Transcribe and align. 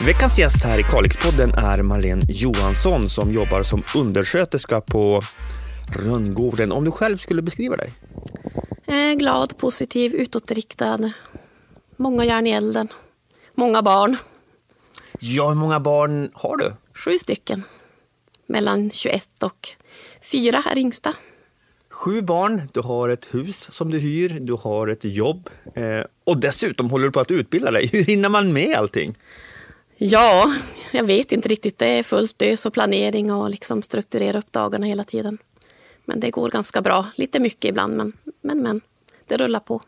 Veckans 0.00 0.38
gäst 0.38 0.64
här 0.64 0.78
i 0.78 0.82
Kalixpodden 0.82 1.50
är 1.50 1.82
Marlene 1.82 2.22
Johansson 2.28 3.08
som 3.08 3.32
jobbar 3.32 3.62
som 3.62 3.82
undersköterska 3.96 4.80
på 4.80 5.20
Rönngården. 5.98 6.72
Om 6.72 6.84
du 6.84 6.90
själv 6.90 7.16
skulle 7.16 7.42
beskriva 7.42 7.76
dig? 7.76 7.92
Eh, 8.86 9.14
glad, 9.18 9.56
positiv, 9.58 10.14
utåtriktad. 10.14 11.12
Många 11.96 12.24
järn 12.24 12.46
i 12.46 12.50
elden. 12.50 12.88
Många 13.54 13.82
barn. 13.82 14.16
Ja, 15.18 15.48
hur 15.48 15.54
många 15.54 15.80
barn 15.80 16.30
har 16.34 16.56
du? 16.56 16.72
Sju 16.94 17.18
stycken. 17.18 17.62
Mellan 18.46 18.90
21 18.90 19.42
och 19.42 19.68
4 20.32 20.62
är 20.70 20.78
yngsta. 20.78 21.14
Sju 21.90 22.22
barn, 22.22 22.62
du 22.72 22.80
har 22.80 23.08
ett 23.08 23.34
hus 23.34 23.68
som 23.72 23.90
du 23.90 23.98
hyr, 23.98 24.40
du 24.40 24.52
har 24.52 24.88
ett 24.88 25.04
jobb 25.04 25.50
eh, 25.74 26.00
och 26.24 26.40
dessutom 26.40 26.90
håller 26.90 27.04
du 27.04 27.12
på 27.12 27.20
att 27.20 27.30
utbilda 27.30 27.70
dig. 27.70 27.86
Hur 27.92 28.04
hinner 28.04 28.28
man 28.28 28.52
med 28.52 28.76
allting? 28.76 29.14
Ja, 29.98 30.54
jag 30.92 31.04
vet 31.04 31.32
inte 31.32 31.48
riktigt. 31.48 31.78
Det 31.78 31.86
är 31.86 32.02
fullt 32.02 32.42
ös 32.42 32.66
och 32.66 32.72
planering 32.72 33.32
och 33.32 33.50
liksom 33.50 33.82
strukturera 33.82 34.38
upp 34.38 34.52
dagarna 34.52 34.86
hela 34.86 35.04
tiden. 35.04 35.38
Men 36.04 36.20
det 36.20 36.30
går 36.30 36.50
ganska 36.50 36.80
bra. 36.80 37.06
Lite 37.14 37.40
mycket 37.40 37.68
ibland, 37.68 37.96
men 37.96 38.12
men, 38.40 38.62
men 38.62 38.80
det 39.26 39.36
rullar 39.36 39.60
på. 39.60 39.82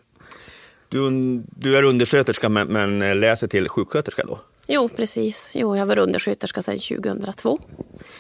Du, 0.89 1.11
du 1.57 1.77
är 1.77 1.83
undersköterska 1.83 2.49
men, 2.49 2.69
men 2.69 3.21
läser 3.21 3.47
till 3.47 3.69
sjuksköterska 3.69 4.25
då? 4.25 4.41
Jo, 4.67 4.89
precis. 4.89 5.51
Jo, 5.55 5.77
jag 5.77 5.87
var 5.87 5.99
undersköterska 5.99 6.63
sedan 6.63 6.79
2002. 6.79 7.59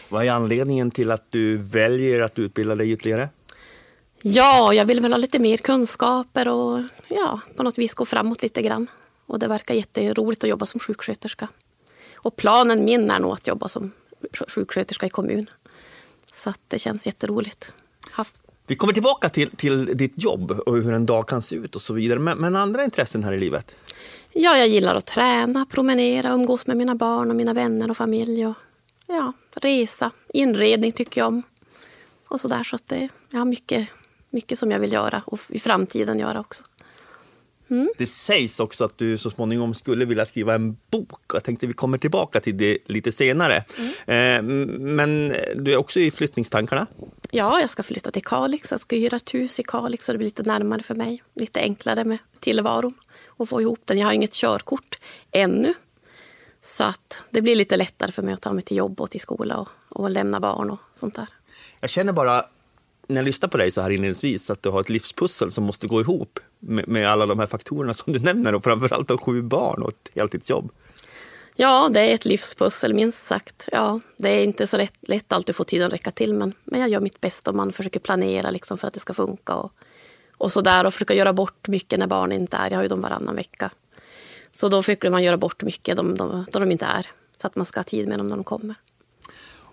Vad 0.08 0.26
är 0.26 0.30
anledningen 0.30 0.90
till 0.90 1.10
att 1.10 1.26
du 1.30 1.56
väljer 1.56 2.20
att 2.20 2.38
utbilda 2.38 2.74
dig 2.74 2.90
ytterligare? 2.90 3.28
Ja, 4.22 4.74
jag 4.74 4.84
vill 4.84 5.00
väl 5.00 5.12
ha 5.12 5.18
lite 5.18 5.38
mer 5.38 5.56
kunskaper 5.56 6.48
och 6.48 6.80
ja, 7.08 7.40
på 7.56 7.62
något 7.62 7.78
vis 7.78 7.94
gå 7.94 8.04
framåt 8.04 8.42
lite 8.42 8.62
grann. 8.62 8.86
Och 9.26 9.38
det 9.38 9.48
verkar 9.48 9.74
jätteroligt 9.74 10.44
att 10.44 10.50
jobba 10.50 10.66
som 10.66 10.80
sjuksköterska. 10.80 11.48
Och 12.18 12.36
planen 12.36 12.84
min 12.84 13.10
är 13.10 13.18
nog 13.18 13.32
att 13.32 13.46
jobba 13.46 13.68
som 13.68 13.92
sjuksköterska 14.48 15.06
i 15.06 15.10
kommun. 15.10 15.46
Så 16.32 16.50
att 16.50 16.60
det 16.68 16.78
känns 16.78 17.06
jätteroligt. 17.06 17.72
Haft. 18.10 18.40
Vi 18.66 18.76
kommer 18.76 18.92
tillbaka 18.92 19.28
till, 19.28 19.50
till 19.56 19.96
ditt 19.96 20.22
jobb 20.22 20.50
och 20.50 20.76
hur 20.76 20.92
en 20.92 21.06
dag 21.06 21.28
kan 21.28 21.42
se 21.42 21.56
ut 21.56 21.76
och 21.76 21.82
så 21.82 21.94
vidare. 21.94 22.18
Men, 22.18 22.38
men 22.38 22.56
andra 22.56 22.84
intressen 22.84 23.24
här 23.24 23.32
i 23.32 23.38
livet? 23.38 23.76
Ja, 24.32 24.56
jag 24.56 24.68
gillar 24.68 24.94
att 24.94 25.06
träna, 25.06 25.66
promenera, 25.66 26.30
umgås 26.30 26.66
med 26.66 26.76
mina 26.76 26.94
barn 26.94 27.30
och 27.30 27.36
mina 27.36 27.52
vänner 27.52 27.90
och 27.90 27.96
familj. 27.96 28.46
Och, 28.46 28.54
ja, 29.06 29.32
resa, 29.54 30.10
inredning 30.28 30.92
tycker 30.92 31.20
jag 31.20 31.28
om. 31.28 31.42
Och 32.28 32.40
så 32.40 32.48
där, 32.48 32.64
så 32.64 32.76
att 32.76 32.86
det, 32.86 33.08
jag 33.30 33.38
har 33.38 33.44
mycket, 33.44 33.88
mycket 34.30 34.58
som 34.58 34.70
jag 34.70 34.78
vill 34.78 34.92
göra 34.92 35.22
och 35.26 35.40
i 35.48 35.60
framtiden 35.60 36.18
göra 36.18 36.40
också. 36.40 36.64
Mm. 37.70 37.88
Det 37.98 38.06
sägs 38.06 38.60
också 38.60 38.84
att 38.84 38.98
du 38.98 39.18
så 39.18 39.30
småningom 39.30 39.74
skulle 39.74 40.04
vilja 40.04 40.26
skriva 40.26 40.54
en 40.54 40.76
bok. 40.90 41.20
Jag 41.32 41.44
tänkte 41.44 41.66
vi 41.66 41.72
kommer 41.72 41.98
tillbaka 41.98 42.40
till 42.40 42.56
det 42.56 42.78
lite 42.86 43.12
senare. 43.12 43.64
Mm. 44.06 44.48
Eh, 44.66 44.68
men 44.80 45.34
du 45.56 45.72
är 45.72 45.76
också 45.76 46.00
i 46.00 46.10
flyttningstankarna? 46.10 46.86
Ja, 47.30 47.60
jag 47.60 47.70
ska 47.70 47.82
flytta 47.82 48.10
till 48.10 48.24
Kalix. 48.24 48.70
Jag 48.70 48.80
ska 48.80 48.96
hyra 48.96 49.16
ett 49.16 49.34
hus 49.34 49.60
i 49.60 49.62
Kalix 49.62 50.06
så 50.06 50.12
det 50.12 50.18
blir 50.18 50.26
lite 50.26 50.42
närmare 50.42 50.82
för 50.82 50.94
mig. 50.94 51.22
Lite 51.34 51.60
enklare 51.60 52.04
med 52.04 52.18
tillvaron 52.40 52.94
och 53.26 53.48
få 53.48 53.60
ihop 53.60 53.80
den. 53.84 53.98
Jag 53.98 54.06
har 54.06 54.12
inget 54.12 54.32
körkort 54.32 54.98
ännu. 55.30 55.74
Så 56.62 56.84
att 56.84 57.24
det 57.30 57.42
blir 57.42 57.56
lite 57.56 57.76
lättare 57.76 58.12
för 58.12 58.22
mig 58.22 58.34
att 58.34 58.42
ta 58.42 58.52
mig 58.52 58.64
till 58.64 58.76
jobb 58.76 59.00
och 59.00 59.10
till 59.10 59.20
skola 59.20 59.56
och, 59.56 59.68
och 59.88 60.10
lämna 60.10 60.40
barn 60.40 60.70
och 60.70 60.78
sånt 60.94 61.14
där. 61.14 61.28
Jag 61.80 61.90
känner 61.90 62.12
bara 62.12 62.44
när 63.08 63.16
jag 63.16 63.24
lyssnar 63.24 63.48
på 63.48 63.58
dig 63.58 63.70
så 63.70 63.80
här 63.80 63.90
inledningsvis 63.90 64.50
att 64.50 64.62
du 64.62 64.68
har 64.68 64.80
ett 64.80 64.88
livspussel 64.88 65.50
som 65.50 65.64
måste 65.64 65.86
gå 65.86 66.00
ihop 66.00 66.40
med, 66.58 66.88
med 66.88 67.08
alla 67.08 67.26
de 67.26 67.38
här 67.38 67.46
faktorerna 67.46 67.94
som 67.94 68.12
du 68.12 68.18
nämner 68.18 68.54
och 68.54 68.64
framförallt 68.64 69.10
allt 69.10 69.22
sju 69.22 69.42
barn 69.42 69.82
och 69.82 69.88
ett 69.88 70.10
heltidsjobb. 70.14 70.72
Ja, 71.56 71.90
det 71.92 72.00
är 72.00 72.14
ett 72.14 72.24
livspussel 72.24 72.94
minst 72.94 73.24
sagt. 73.24 73.68
Ja, 73.72 74.00
det 74.16 74.28
är 74.28 74.44
inte 74.44 74.66
så 74.66 74.76
lätt, 74.76 74.94
lätt 75.00 75.32
alltid 75.32 75.52
att 75.52 75.56
få 75.56 75.64
tiden 75.64 75.86
att 75.86 75.92
räcka 75.92 76.10
till 76.10 76.34
men, 76.34 76.52
men 76.64 76.80
jag 76.80 76.88
gör 76.88 77.00
mitt 77.00 77.20
bästa 77.20 77.50
och 77.50 77.56
man 77.56 77.72
försöker 77.72 78.00
planera 78.00 78.50
liksom 78.50 78.78
för 78.78 78.88
att 78.88 78.94
det 78.94 79.00
ska 79.00 79.12
funka 79.12 79.54
och, 79.54 79.72
och 80.36 80.52
så 80.52 80.60
där 80.60 80.86
och 80.86 80.92
försöka 80.92 81.14
göra 81.14 81.32
bort 81.32 81.68
mycket 81.68 81.98
när 81.98 82.06
barnen 82.06 82.40
inte 82.40 82.56
är. 82.56 82.70
Jag 82.70 82.76
har 82.78 82.82
ju 82.82 82.88
dem 82.88 83.00
varannan 83.00 83.36
vecka. 83.36 83.70
Så 84.50 84.68
då 84.68 84.82
försöker 84.82 85.10
man 85.10 85.22
göra 85.22 85.36
bort 85.36 85.62
mycket 85.62 85.96
då 85.96 86.02
de, 86.02 86.16
de, 86.16 86.46
de 86.52 86.72
inte 86.72 86.86
är 86.86 87.06
så 87.36 87.46
att 87.46 87.56
man 87.56 87.66
ska 87.66 87.80
ha 87.80 87.84
tid 87.84 88.08
med 88.08 88.18
dem 88.18 88.26
när 88.26 88.36
de 88.36 88.44
kommer. 88.44 88.76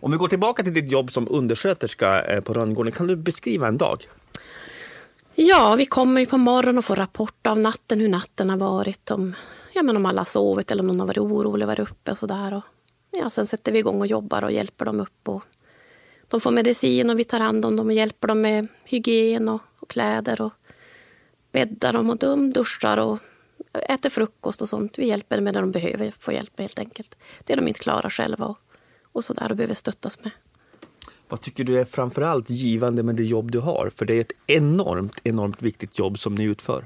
Om 0.06 0.12
vi 0.12 0.18
går 0.18 0.28
tillbaka 0.28 0.64
till 0.64 0.74
ditt 0.74 0.92
jobb 0.92 1.12
som 1.12 1.28
undersköterska 1.30 2.24
eh, 2.24 2.42
på 2.42 2.54
Rönngården, 2.54 2.92
kan 2.92 3.08
du 3.08 3.16
beskriva 3.16 3.68
en 3.68 3.78
dag? 3.78 4.04
Ja, 5.36 5.76
vi 5.76 5.86
kommer 5.86 6.22
ju 6.22 6.28
på 6.28 6.38
morgonen 6.38 6.78
och 6.78 6.86
får 6.86 6.96
rapport 6.96 7.48
av 7.48 7.60
natten, 7.60 8.00
hur 8.00 8.10
natten 8.10 8.50
har 8.50 8.58
varit. 8.58 9.12
Om, 9.12 9.36
ja, 9.74 9.84
men 9.84 9.98
om 9.98 10.06
alla 10.06 10.20
har 10.20 10.26
sovit 10.26 10.72
eller 10.72 10.84
om 10.84 10.88
någon 10.88 11.00
har 11.00 11.08
varit 11.08 11.18
orolig, 11.18 11.66
varit 11.68 11.90
uppe 11.90 12.12
och 12.12 12.18
sådär. 12.18 12.62
Ja, 13.12 13.30
sen 13.30 13.48
sätter 13.48 13.72
vi 13.72 13.80
igång 13.80 14.02
och 14.02 14.08
jobbar 14.08 14.44
och 14.44 14.52
hjälper 14.52 14.86
dem 14.86 15.00
upp. 15.00 15.30
Och 15.30 15.44
de 16.28 16.42
får 16.42 16.52
medicin 16.52 17.10
och 17.10 17.20
vi 17.20 17.24
tar 17.24 17.40
hand 17.40 17.66
om 17.66 17.76
dem 17.76 17.88
och 17.88 17.94
hjälper 17.94 18.28
dem 18.28 18.42
med 18.42 18.68
hygien 18.84 19.50
och, 19.50 19.62
och 19.80 19.90
kläder 19.90 20.42
och 20.42 20.54
bäddar 21.52 21.94
dem 21.94 22.10
och 22.10 22.18
de 22.18 22.52
duschar 22.52 23.00
och 23.00 23.20
äter 23.74 24.10
frukost 24.10 24.62
och 24.62 24.70
sånt. 24.70 25.00
Vi 25.00 25.08
hjälper 25.08 25.36
dem 25.36 25.44
med 25.44 25.54
det 25.54 25.60
de 25.60 25.72
behöver 25.72 26.14
få 26.20 26.32
hjälp 26.32 26.60
helt 26.60 26.80
enkelt. 26.80 27.18
Det 27.44 27.56
de 27.56 27.68
inte 27.68 27.80
klarar 27.80 28.10
själva 28.10 28.46
och, 28.46 28.58
och 29.16 29.24
så 29.24 29.34
där 29.34 29.52
och 29.52 29.58
behöver 29.58 29.74
stöttas 29.74 30.24
med. 30.24 30.32
Vad 31.30 31.42
tycker 31.42 31.64
du 31.64 31.80
är 31.80 31.86
framförallt 31.86 32.50
givande 32.50 33.04
med 33.04 33.16
det 33.16 33.24
jobb 33.24 33.52
du 33.52 33.60
har? 33.60 33.92
För 33.96 34.06
det 34.06 34.18
är 34.18 34.22
ett 34.22 34.32
enormt, 34.48 35.20
enormt 35.24 35.62
viktigt 35.62 36.00
jobb 36.00 36.20
som 36.20 36.36
ni 36.36 36.44
utför. 36.44 36.86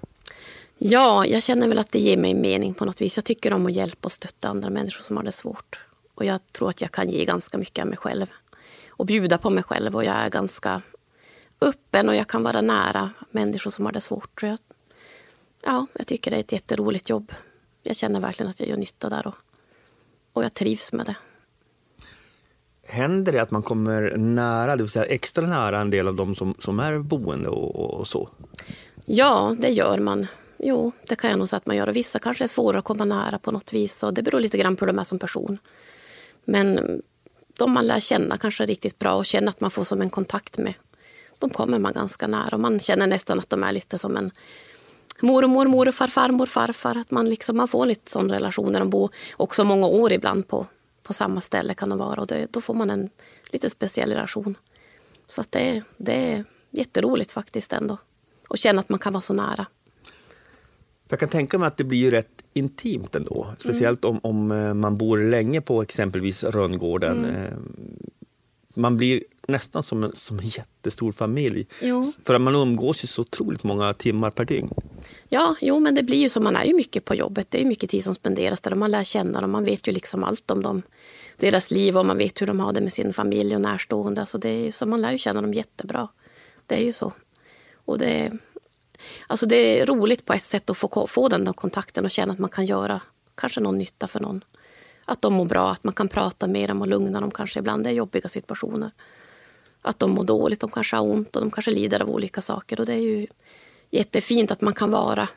Ja, 0.77 1.25
jag 1.25 1.43
känner 1.43 1.67
väl 1.67 1.79
att 1.79 1.91
det 1.91 1.99
ger 1.99 2.17
mig 2.17 2.33
mening 2.33 2.73
på 2.73 2.85
något 2.85 3.01
vis. 3.01 3.17
Jag 3.17 3.25
tycker 3.25 3.53
om 3.53 3.65
att 3.65 3.73
hjälpa 3.73 4.05
och 4.05 4.11
stötta 4.11 4.47
andra 4.47 4.69
människor 4.69 5.01
som 5.01 5.17
har 5.17 5.23
det 5.23 5.31
svårt. 5.31 5.85
Och 6.15 6.25
jag 6.25 6.39
tror 6.51 6.69
att 6.69 6.81
jag 6.81 6.91
kan 6.91 7.09
ge 7.09 7.25
ganska 7.25 7.57
mycket 7.57 7.81
av 7.81 7.87
mig 7.87 7.97
själv. 7.97 8.27
Och 8.89 9.05
bjuda 9.05 9.37
på 9.37 9.49
mig 9.49 9.63
själv 9.63 9.95
och 9.95 10.03
jag 10.03 10.15
är 10.15 10.29
ganska 10.29 10.81
öppen 11.61 12.09
och 12.09 12.15
jag 12.15 12.27
kan 12.27 12.43
vara 12.43 12.61
nära 12.61 13.09
människor 13.31 13.71
som 13.71 13.85
har 13.85 13.91
det 13.91 14.01
svårt. 14.01 14.43
Jag, 14.43 14.57
ja, 15.61 15.85
jag 15.93 16.07
tycker 16.07 16.31
det 16.31 16.37
är 16.37 16.41
ett 16.41 16.51
jätteroligt 16.51 17.09
jobb. 17.09 17.33
Jag 17.83 17.95
känner 17.95 18.19
verkligen 18.19 18.49
att 18.49 18.59
jag 18.59 18.69
gör 18.69 18.77
nytta 18.77 19.09
där 19.09 19.27
och, 19.27 19.35
och 20.33 20.43
jag 20.43 20.53
trivs 20.53 20.93
med 20.93 21.05
det. 21.05 21.15
Händer 22.91 23.31
det 23.31 23.41
att 23.41 23.51
man 23.51 23.63
kommer 23.63 24.17
nära, 24.17 24.75
det 24.75 24.83
vill 24.83 24.91
säga 24.91 25.05
extra 25.05 25.47
nära 25.47 25.79
en 25.79 25.89
del 25.89 26.07
av 26.07 26.15
de 26.15 26.35
som, 26.35 26.55
som 26.59 26.79
är 26.79 26.99
boende 26.99 27.49
och, 27.49 27.99
och 27.99 28.07
så? 28.07 28.29
Ja, 29.05 29.55
det 29.59 29.69
gör 29.69 29.97
man. 29.97 30.27
Jo, 30.57 30.91
det 31.07 31.15
kan 31.15 31.29
jag 31.29 31.39
nog 31.39 31.49
säga 31.49 31.57
att 31.57 31.65
man 31.65 31.75
gör. 31.75 31.89
Och 31.89 31.95
vissa 31.95 32.19
kanske 32.19 32.43
är 32.43 32.47
svårare 32.47 32.79
att 32.79 32.85
komma 32.85 33.05
nära 33.05 33.39
på 33.39 33.51
något 33.51 33.73
vis. 33.73 34.03
Och 34.03 34.13
det 34.13 34.21
beror 34.21 34.39
lite 34.39 34.57
grann 34.57 34.75
på 34.75 34.85
hur 34.85 34.93
de 34.93 34.99
är 34.99 35.03
som 35.03 35.19
person. 35.19 35.57
Men 36.45 37.01
de 37.57 37.71
man 37.71 37.87
lär 37.87 37.99
känna 37.99 38.37
kanske 38.37 38.65
riktigt 38.65 38.99
bra 38.99 39.13
och 39.13 39.25
känner 39.25 39.49
att 39.49 39.61
man 39.61 39.71
får 39.71 39.83
som 39.83 40.01
en 40.01 40.09
kontakt 40.09 40.57
med, 40.57 40.73
de 41.39 41.49
kommer 41.49 41.79
man 41.79 41.93
ganska 41.93 42.27
nära. 42.27 42.49
Och 42.51 42.59
man 42.59 42.79
känner 42.79 43.07
nästan 43.07 43.39
att 43.39 43.49
de 43.49 43.63
är 43.63 43.71
lite 43.71 43.97
som 43.97 44.17
en 44.17 44.31
mormor, 45.21 45.67
morfar, 45.67 46.07
farmor, 46.07 46.45
farfar. 46.45 46.97
Att 46.97 47.11
man, 47.11 47.29
liksom, 47.29 47.57
man 47.57 47.67
får 47.67 47.85
lite 47.85 48.11
sån 48.11 48.29
relation 48.31 48.71
när 48.71 48.79
de 48.79 48.89
bor 48.89 49.09
också 49.37 49.63
många 49.63 49.87
år 49.87 50.11
ibland 50.11 50.47
på 50.47 50.67
på 51.09 51.13
samma 51.13 51.41
ställe 51.41 51.73
kan 51.73 51.89
de 51.89 51.97
vara 51.97 52.21
och 52.21 52.27
det, 52.27 52.47
då 52.51 52.61
får 52.61 52.73
man 52.73 52.89
en 52.89 53.09
lite 53.51 53.69
speciell 53.69 54.09
relation. 54.09 54.55
Så 55.27 55.41
att 55.41 55.51
det, 55.51 55.83
det 55.97 56.13
är 56.13 56.45
jätteroligt 56.69 57.31
faktiskt 57.31 57.73
ändå. 57.73 57.97
Och 58.47 58.57
känna 58.57 58.79
att 58.79 58.89
man 58.89 58.99
kan 58.99 59.13
vara 59.13 59.21
så 59.21 59.33
nära. 59.33 59.65
Jag 61.09 61.19
kan 61.19 61.29
tänka 61.29 61.57
mig 61.57 61.67
att 61.67 61.77
det 61.77 61.83
blir 61.83 62.11
rätt 62.11 62.43
intimt 62.53 63.15
ändå. 63.15 63.47
Speciellt 63.59 64.05
mm. 64.05 64.19
om, 64.23 64.29
om 64.29 64.51
eh, 64.51 64.73
man 64.73 64.97
bor 64.97 65.17
länge 65.17 65.61
på 65.61 65.81
exempelvis 65.81 66.43
Rönngården. 66.43 67.25
Mm. 67.25 67.35
Eh, 67.35 67.53
man 68.75 68.97
blir 68.97 69.23
nästan 69.49 69.83
som 69.83 70.03
en, 70.03 70.15
som 70.15 70.39
en 70.39 70.45
jättestor 70.45 71.11
familj. 71.11 71.67
Jo. 71.81 72.13
För 72.23 72.33
att 72.33 72.41
man 72.41 72.55
umgås 72.55 73.03
ju 73.03 73.07
så 73.07 73.21
otroligt 73.21 73.63
många 73.63 73.93
timmar 73.93 74.31
per 74.31 74.45
dygn. 74.45 74.69
Ja, 75.29 75.55
jo, 75.61 75.79
men 75.79 75.95
det 75.95 76.03
blir 76.03 76.17
ju 76.17 76.29
så. 76.29 76.41
Man 76.41 76.55
är 76.55 76.65
ju 76.65 76.73
mycket 76.73 77.05
på 77.05 77.15
jobbet. 77.15 77.47
Det 77.51 77.61
är 77.61 77.65
mycket 77.65 77.89
tid 77.89 78.03
som 78.03 78.15
spenderas 78.15 78.61
där. 78.61 78.71
Och 78.71 78.77
man 78.77 78.91
lär 78.91 79.03
känna 79.03 79.41
dem. 79.41 79.51
Man 79.51 79.63
vet 79.63 79.87
ju 79.87 79.91
liksom 79.91 80.23
allt 80.23 80.51
om 80.51 80.63
dem. 80.63 80.81
Deras 81.37 81.71
liv 81.71 81.97
och 81.97 82.05
man 82.05 82.17
vet 82.17 82.41
hur 82.41 82.47
de 82.47 82.59
har 82.59 82.73
det 82.73 82.81
med 82.81 82.93
sin 82.93 83.13
familj 83.13 83.55
och 83.55 83.61
närstående. 83.61 84.21
Alltså 84.21 84.37
det 84.37 84.49
är, 84.49 84.71
så 84.71 84.85
man 84.85 85.01
lär 85.01 85.11
ju 85.11 85.17
känna 85.17 85.41
dem 85.41 85.53
jättebra. 85.53 86.07
Det 86.65 86.75
är 86.75 86.83
ju 86.83 86.93
så. 86.93 87.13
Och 87.85 87.97
det, 87.97 88.31
alltså 89.27 89.45
det 89.45 89.81
är 89.81 89.85
roligt 89.85 90.25
på 90.25 90.33
ett 90.33 90.43
sätt 90.43 90.69
att 90.69 90.77
få, 90.77 91.07
få 91.07 91.27
den 91.27 91.43
där 91.43 91.53
kontakten 91.53 92.05
och 92.05 92.11
känna 92.11 92.33
att 92.33 92.39
man 92.39 92.49
kan 92.49 92.65
göra 92.65 93.01
kanske 93.35 93.61
någon 93.61 93.77
nytta 93.77 94.07
för 94.07 94.19
någon. 94.19 94.43
Att 95.05 95.21
de 95.21 95.33
mår 95.33 95.45
bra, 95.45 95.71
att 95.71 95.83
man 95.83 95.93
kan 95.93 96.07
prata 96.07 96.47
med 96.47 96.69
dem 96.69 96.81
och 96.81 96.87
lugna 96.87 97.21
dem 97.21 97.31
kanske 97.31 97.59
ibland. 97.59 97.83
Det 97.83 97.89
är 97.89 97.93
jobbiga 97.93 98.29
situationer 98.29 98.91
att 99.81 99.99
de 99.99 100.11
mår 100.11 100.23
dåligt, 100.23 100.59
de 100.59 100.71
kanske 100.71 100.95
har 100.95 101.03
ont 101.03 101.35
och 101.35 101.41
de 101.41 101.51
kanske 101.51 101.71
lider 101.71 102.01
av 102.01 102.09
olika 102.09 102.41
saker. 102.41 102.79
Och 102.79 102.85
det 102.85 102.93
är 102.93 103.01
ju 103.01 103.27
jättefint 103.89 104.51
att 104.51 104.61
man 104.61 104.73
kan 104.73 104.91
vara 104.91 105.29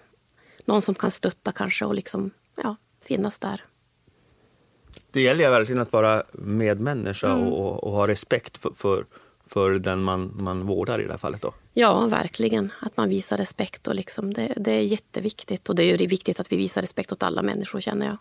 någon 0.64 0.82
som 0.82 0.94
kan 0.94 1.10
stötta 1.10 1.52
kanske 1.52 1.84
och 1.84 1.94
liksom, 1.94 2.30
ja, 2.56 2.76
finnas 3.00 3.38
där. 3.38 3.64
Det 5.10 5.20
gäller 5.20 5.50
verkligen 5.50 5.82
att 5.82 5.92
vara 5.92 6.22
medmänniska 6.32 7.30
mm. 7.30 7.48
och, 7.48 7.84
och, 7.84 7.92
ha 7.92 8.06
respekt 8.06 8.58
för, 8.58 8.70
för, 8.70 9.06
för 9.46 9.70
den 9.70 10.02
man, 10.02 10.32
man 10.36 10.66
vårdar 10.66 11.00
i 11.00 11.04
det 11.04 11.10
här 11.10 11.18
fallet. 11.18 11.42
Då. 11.42 11.54
Ja, 11.72 12.06
verkligen. 12.06 12.72
Att 12.80 12.96
man 12.96 13.08
visar 13.08 13.36
respekt. 13.36 13.88
Och 13.88 13.94
liksom 13.94 14.34
det, 14.34 14.54
det 14.56 14.72
är 14.72 14.80
jätteviktigt. 14.80 15.68
Och 15.68 15.74
det 15.74 15.82
är 15.82 15.98
ju 15.98 16.06
viktigt 16.06 16.40
att 16.40 16.52
vi 16.52 16.56
visar 16.56 16.80
respekt 16.82 17.12
åt 17.12 17.22
alla 17.22 17.42
människor, 17.42 17.80
känner 17.80 18.06
jag. 18.06 18.16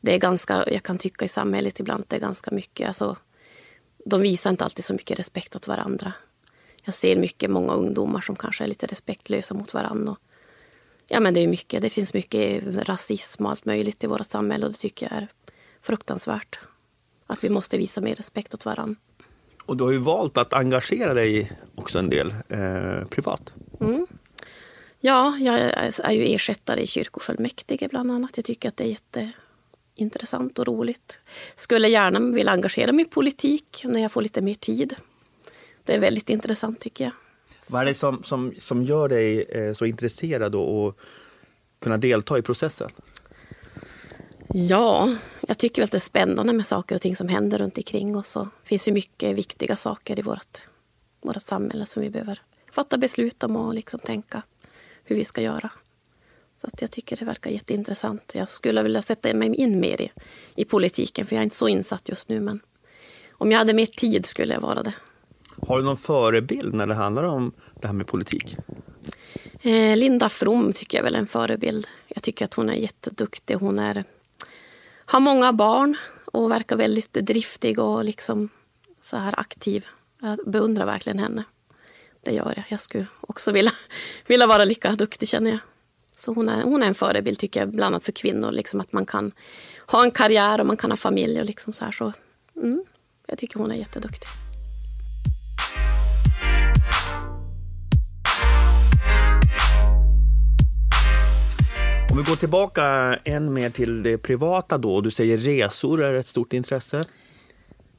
det 0.00 0.14
är 0.14 0.18
ganska, 0.18 0.70
jag 0.70 0.82
kan 0.82 0.98
tycka 0.98 1.24
i 1.24 1.28
samhället 1.28 1.80
ibland 1.80 2.00
att 2.00 2.08
det 2.08 2.16
är 2.16 2.20
ganska 2.20 2.50
mycket, 2.50 2.88
alltså, 2.88 3.16
de 4.04 4.22
visar 4.22 4.50
inte 4.50 4.64
alltid 4.64 4.84
så 4.84 4.94
mycket 4.94 5.18
respekt 5.18 5.56
åt 5.56 5.66
varandra. 5.66 6.12
Jag 6.84 6.94
ser 6.94 7.16
mycket, 7.16 7.50
många 7.50 7.72
ungdomar 7.72 8.20
som 8.20 8.36
kanske 8.36 8.64
är 8.64 8.68
lite 8.68 8.86
respektlösa 8.86 9.54
mot 9.54 9.74
varandra. 9.74 10.16
ja, 11.08 11.20
men 11.20 11.34
det, 11.34 11.40
är 11.40 11.48
mycket, 11.48 11.82
det 11.82 11.90
finns 11.90 12.14
mycket 12.14 12.64
rasism 12.88 13.44
och 13.44 13.50
allt 13.50 13.64
möjligt 13.64 14.04
i 14.04 14.06
vårt 14.06 14.26
samhälle 14.26 14.66
och 14.66 14.72
det 14.72 14.78
tycker 14.78 15.06
jag 15.06 15.22
är 15.22 15.28
fruktansvärt. 15.82 16.58
Att 17.26 17.44
vi 17.44 17.48
måste 17.48 17.78
visa 17.78 18.00
mer 18.00 18.14
respekt 18.14 18.54
åt 18.54 18.64
varandra. 18.64 19.00
Och 19.66 19.76
du 19.76 19.84
har 19.84 19.90
ju 19.90 19.98
valt 19.98 20.38
att 20.38 20.52
engagera 20.52 21.14
dig 21.14 21.52
också 21.74 21.98
en 21.98 22.08
del 22.08 22.34
eh, 22.48 23.04
privat. 23.08 23.54
Mm. 23.80 24.06
Ja, 25.00 25.36
jag 25.40 25.58
är 26.04 26.12
ju 26.12 26.34
ersättare 26.34 26.80
i 26.80 26.86
kyrkofullmäktige 26.86 27.88
bland 27.90 28.10
annat. 28.10 28.30
Jag 28.36 28.44
tycker 28.44 28.68
att 28.68 28.76
det 28.76 28.84
är 28.84 29.32
jätteintressant 29.94 30.58
och 30.58 30.66
roligt. 30.66 31.18
Skulle 31.56 31.88
gärna 31.88 32.20
vilja 32.20 32.52
engagera 32.52 32.92
mig 32.92 33.04
i 33.04 33.08
politik 33.08 33.82
när 33.84 34.00
jag 34.00 34.12
får 34.12 34.22
lite 34.22 34.40
mer 34.40 34.54
tid. 34.54 34.94
Det 35.84 35.94
är 35.94 35.98
väldigt 35.98 36.30
intressant 36.30 36.80
tycker 36.80 37.04
jag. 37.04 37.12
Vad 37.70 37.82
är 37.82 37.86
det 37.86 37.94
som, 37.94 38.22
som, 38.22 38.54
som 38.58 38.82
gör 38.84 39.08
dig 39.08 39.42
eh, 39.42 39.72
så 39.72 39.86
intresserad 39.86 40.54
och 40.54 40.98
kunna 41.80 41.96
delta 41.96 42.38
i 42.38 42.42
processen? 42.42 42.90
Ja, 44.54 45.16
jag 45.40 45.58
tycker 45.58 45.82
att 45.82 45.90
det 45.90 45.98
är 45.98 46.00
spännande 46.00 46.52
med 46.52 46.66
saker 46.66 46.94
och 46.94 47.00
ting 47.00 47.16
som 47.16 47.28
händer 47.28 47.58
runt 47.58 47.76
omkring 47.76 48.16
oss. 48.16 48.34
Det 48.34 48.68
finns 48.68 48.88
ju 48.88 48.92
mycket 48.92 49.36
viktiga 49.36 49.76
saker 49.76 50.18
i 50.18 50.22
vårt, 50.22 50.68
vårt 51.22 51.42
samhälle 51.42 51.86
som 51.86 52.02
vi 52.02 52.10
behöver 52.10 52.42
fatta 52.72 52.98
beslut 52.98 53.42
om 53.42 53.56
och 53.56 53.74
liksom 53.74 54.00
tänka 54.00 54.42
hur 55.04 55.16
vi 55.16 55.24
ska 55.24 55.40
göra. 55.42 55.70
Så 56.62 56.68
att 56.68 56.80
jag 56.80 56.90
tycker 56.90 57.16
det 57.16 57.24
verkar 57.24 57.50
jätteintressant. 57.50 58.32
Jag 58.34 58.48
skulle 58.48 58.82
vilja 58.82 59.02
sätta 59.02 59.34
mig 59.34 59.54
in 59.54 59.80
mer 59.80 60.00
i, 60.00 60.12
i 60.54 60.64
politiken 60.64 61.26
för 61.26 61.36
jag 61.36 61.40
är 61.40 61.44
inte 61.44 61.56
så 61.56 61.68
insatt 61.68 62.08
just 62.08 62.28
nu. 62.28 62.40
Men 62.40 62.60
om 63.32 63.52
jag 63.52 63.58
hade 63.58 63.74
mer 63.74 63.86
tid 63.86 64.26
skulle 64.26 64.54
jag 64.54 64.60
vara 64.60 64.82
det. 64.82 64.94
Har 65.68 65.78
du 65.78 65.84
någon 65.84 65.96
förebild 65.96 66.74
när 66.74 66.86
det 66.86 66.94
handlar 66.94 67.22
om 67.24 67.52
det 67.80 67.86
här 67.86 67.94
med 67.94 68.06
politik? 68.06 68.56
Eh, 69.60 69.96
Linda 69.96 70.28
From 70.28 70.72
tycker 70.72 70.98
jag 70.98 71.06
är 71.06 71.12
en 71.12 71.26
förebild. 71.26 71.86
Jag 72.08 72.22
tycker 72.22 72.44
att 72.44 72.54
hon 72.54 72.68
är 72.68 72.74
jätteduktig. 72.74 73.54
Hon 73.54 73.78
är, 73.78 74.04
har 75.06 75.20
många 75.20 75.52
barn 75.52 75.96
och 76.24 76.50
verkar 76.50 76.76
väldigt 76.76 77.12
driftig 77.12 77.78
och 77.78 78.04
liksom 78.04 78.48
så 79.00 79.16
här 79.16 79.34
aktiv. 79.40 79.86
Jag 80.20 80.38
beundrar 80.46 80.86
verkligen 80.86 81.18
henne. 81.18 81.44
Det 82.24 82.32
gör 82.32 82.52
jag. 82.56 82.64
Jag 82.68 82.80
skulle 82.80 83.06
också 83.20 83.52
vilja, 83.52 83.72
vilja 84.26 84.46
vara 84.46 84.64
lika 84.64 84.90
duktig 84.90 85.28
känner 85.28 85.50
jag. 85.50 85.58
Så 86.24 86.32
hon 86.32 86.48
är, 86.48 86.62
hon 86.62 86.82
är 86.82 86.86
en 86.86 86.94
förebild 86.94 87.38
tycker 87.38 87.60
jag, 87.60 87.70
bland 87.70 87.94
annat 87.94 88.04
för 88.04 88.12
kvinnor. 88.12 88.52
Liksom 88.52 88.80
att 88.80 88.92
man 88.92 89.06
kan 89.06 89.32
ha 89.86 90.04
en 90.04 90.10
karriär 90.10 90.60
och 90.60 90.66
man 90.66 90.76
kan 90.76 90.90
ha 90.90 90.96
familj. 90.96 91.40
Och 91.40 91.46
liksom 91.46 91.72
så 91.72 91.84
här, 91.84 91.92
så, 91.92 92.12
mm, 92.56 92.84
jag 93.26 93.38
tycker 93.38 93.58
hon 93.58 93.70
är 93.70 93.74
jätteduktig. 93.74 94.28
Om 102.10 102.16
vi 102.16 102.22
går 102.22 102.36
tillbaka 102.36 102.84
än 103.24 103.52
mer 103.52 103.70
till 103.70 104.02
det 104.02 104.18
privata 104.18 104.78
då. 104.78 105.00
Du 105.00 105.10
säger 105.10 105.38
resor 105.38 106.02
är 106.02 106.14
ett 106.14 106.26
stort 106.26 106.52
intresse. 106.52 107.04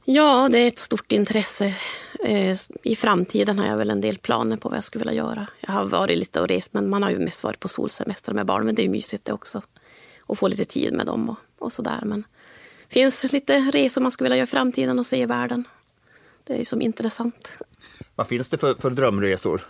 Ja, 0.05 0.50
det 0.51 0.59
är 0.59 0.67
ett 0.67 0.79
stort 0.79 1.11
intresse. 1.11 1.75
Eh, 2.23 2.57
I 2.83 2.95
framtiden 2.95 3.59
har 3.59 3.65
jag 3.65 3.77
väl 3.77 3.89
en 3.89 4.01
del 4.01 4.17
planer 4.17 4.57
på 4.57 4.69
vad 4.69 4.77
jag 4.77 4.83
skulle 4.83 5.05
vilja 5.05 5.23
göra. 5.23 5.47
Jag 5.59 5.71
har 5.71 5.85
varit 5.85 6.17
lite 6.17 6.41
och 6.41 6.47
rest, 6.47 6.73
men 6.73 6.89
man 6.89 7.03
har 7.03 7.09
ju 7.09 7.19
mest 7.19 7.44
varit 7.44 7.59
på 7.59 7.67
solsemester 7.67 8.33
med 8.33 8.45
barn. 8.45 8.65
Men 8.65 8.75
det 8.75 8.85
är 8.85 8.89
mysigt 8.89 9.25
det 9.25 9.33
också. 9.33 9.61
Och 10.21 10.38
få 10.38 10.47
lite 10.47 10.65
tid 10.65 10.94
med 10.94 11.05
dem 11.05 11.29
och, 11.29 11.38
och 11.59 11.73
sådär. 11.73 12.00
Men 12.05 12.23
det 12.88 12.94
finns 12.94 13.33
lite 13.33 13.57
resor 13.57 14.01
man 14.01 14.11
skulle 14.11 14.25
vilja 14.25 14.38
göra 14.38 14.44
i 14.44 14.47
framtiden 14.47 15.00
och 15.00 15.05
se 15.05 15.21
i 15.21 15.25
världen. 15.25 15.63
Det 16.44 16.53
är 16.53 16.57
ju 16.57 16.65
som 16.65 16.81
intressant. 16.81 17.57
Vad 18.15 18.27
finns 18.27 18.50
det 18.50 18.57
för, 18.57 18.75
för 18.75 18.89
drömresor? 18.89 19.61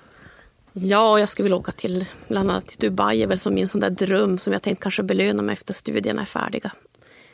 Ja, 0.74 1.20
jag 1.20 1.30
skulle 1.30 1.44
vilja 1.44 1.58
åka 1.58 1.72
till 1.72 2.06
bland 2.28 2.52
annat 2.52 2.68
till 2.68 2.90
Dubai 2.90 3.24
är 3.24 3.28
väl 3.28 3.40
som 3.40 3.54
min 3.54 3.70
sån 3.70 3.82
där 3.82 3.90
dröm 3.90 4.38
som 4.38 4.54
jag 4.54 4.62
tänkt 4.62 4.84
kanske 4.84 5.04
belöna 5.04 5.42
mig 5.42 5.54
efter 5.54 5.74
studierna 5.74 6.22
är 6.22 6.26
färdiga. 6.26 6.72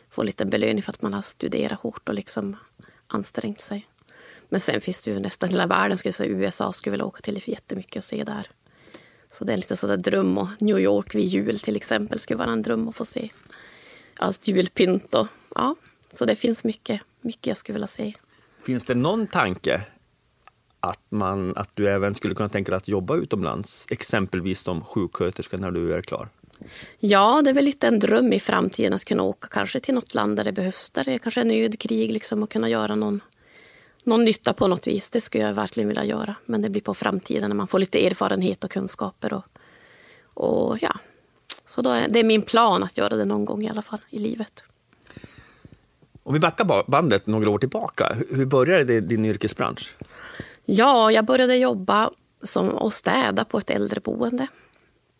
Få 0.10 0.24
lite 0.24 0.46
belöning 0.46 0.84
för 0.84 0.92
att 0.92 1.02
man 1.02 1.14
har 1.14 1.22
studerat 1.22 1.80
hårt 1.80 2.10
och 2.10 2.16
liksom 2.16 2.58
ansträngt 3.10 3.62
sig. 3.62 3.88
Men 4.50 4.60
sen 4.60 4.82
finns 4.82 5.04
det 5.04 5.12
ju 5.12 5.20
nästan 5.20 5.50
hela 5.50 5.68
världen, 5.68 5.98
skulle 5.98 6.10
jag 6.10 6.16
säga. 6.16 6.32
USA 6.32 6.74
skulle 6.74 6.92
jag 6.92 6.94
vilja 6.94 7.06
åka 7.06 7.22
till 7.22 7.50
jättemycket 7.50 7.96
och 7.96 8.04
se 8.04 8.24
där. 8.24 8.48
Så 9.32 9.46
det 9.46 9.54
är 9.54 9.58
lite 9.58 9.76
sådär 9.76 9.98
dröm 9.98 10.38
och 10.38 10.48
New 10.60 10.80
York 10.80 11.16
vid 11.16 11.26
jul 11.26 11.60
till 11.60 11.76
exempel 11.76 12.20
skulle 12.20 12.38
vara 12.38 12.52
en 12.52 12.62
dröm 12.62 12.90
att 12.90 12.96
få 12.96 13.06
se. 13.06 13.30
Allt 14.20 14.48
julpynt 14.48 15.16
och 15.16 15.28
ja, 15.56 15.76
så 16.14 16.26
det 16.26 16.36
finns 16.36 16.64
mycket, 16.64 17.02
mycket 17.22 17.48
jag 17.48 17.58
skulle 17.58 17.74
vilja 17.74 17.88
se. 17.88 18.14
Finns 18.64 18.86
det 18.86 18.96
någon 18.96 19.28
tanke 19.28 19.86
att, 20.80 21.02
man, 21.10 21.54
att 21.56 21.70
du 21.74 21.90
även 21.90 22.16
skulle 22.16 22.36
kunna 22.36 22.50
tänka 22.50 22.72
dig 22.72 22.78
att 22.78 22.88
jobba 22.88 23.16
utomlands, 23.16 23.88
exempelvis 23.90 24.62
som 24.62 24.82
sjuksköterska 24.82 25.58
när 25.58 25.72
du 25.72 25.94
är 25.94 26.02
klar? 26.02 26.30
Ja, 27.00 27.42
det 27.44 27.50
är 27.50 27.54
väl 27.54 27.66
lite 27.66 27.88
en 27.88 28.00
dröm 28.00 28.34
i 28.34 28.40
framtiden 28.40 28.94
att 28.94 29.06
kunna 29.06 29.24
åka 29.24 29.48
kanske 29.48 29.80
till 29.80 29.94
något 29.94 30.14
land 30.14 30.38
där 30.38 30.44
det 30.44 30.52
behövs, 30.52 30.90
där 30.90 31.04
det 31.04 31.20
kanske 31.20 31.42
är 31.42 31.46
nöd, 31.46 31.80
krig 31.80 32.12
liksom, 32.12 32.44
och 32.44 32.52
kunna 32.52 32.70
göra 32.70 32.96
någon, 32.96 33.22
någon 34.04 34.26
nytta 34.26 34.54
på 34.54 34.68
något 34.68 34.88
vis. 34.88 35.12
Det 35.12 35.22
skulle 35.22 35.44
jag 35.44 35.54
verkligen 35.54 35.88
vilja 35.88 36.06
göra. 36.06 36.36
Men 36.46 36.62
det 36.62 36.70
blir 36.70 36.82
på 36.82 36.94
framtiden 36.94 37.50
när 37.50 37.56
man 37.56 37.68
får 37.68 37.80
lite 37.80 38.08
erfarenhet 38.08 38.64
och 38.64 38.72
kunskaper. 38.72 39.34
Och, 39.34 39.46
och 40.34 40.78
ja, 40.82 40.96
så 41.66 41.82
då 41.82 41.90
är, 41.90 42.08
det 42.10 42.20
är 42.20 42.24
min 42.24 42.42
plan 42.42 42.84
att 42.84 42.98
göra 42.98 43.16
det 43.16 43.26
någon 43.26 43.46
gång 43.46 43.64
i 43.64 43.70
alla 43.70 43.82
fall 43.82 44.00
i 44.10 44.20
livet. 44.20 44.64
Om 46.24 46.34
vi 46.34 46.40
backar 46.40 46.92
bandet 46.92 47.28
några 47.28 47.50
år 47.50 47.60
tillbaka, 47.60 48.16
hur 48.30 48.46
började 48.46 49.02
din 49.02 49.26
yrkesbransch? 49.26 49.96
Ja, 50.66 51.12
jag 51.12 51.26
började 51.26 51.56
jobba 51.56 52.12
som, 52.44 52.70
och 52.70 52.94
städa 52.94 53.46
på 53.46 53.58
ett 53.58 53.70
äldreboende 53.70 54.48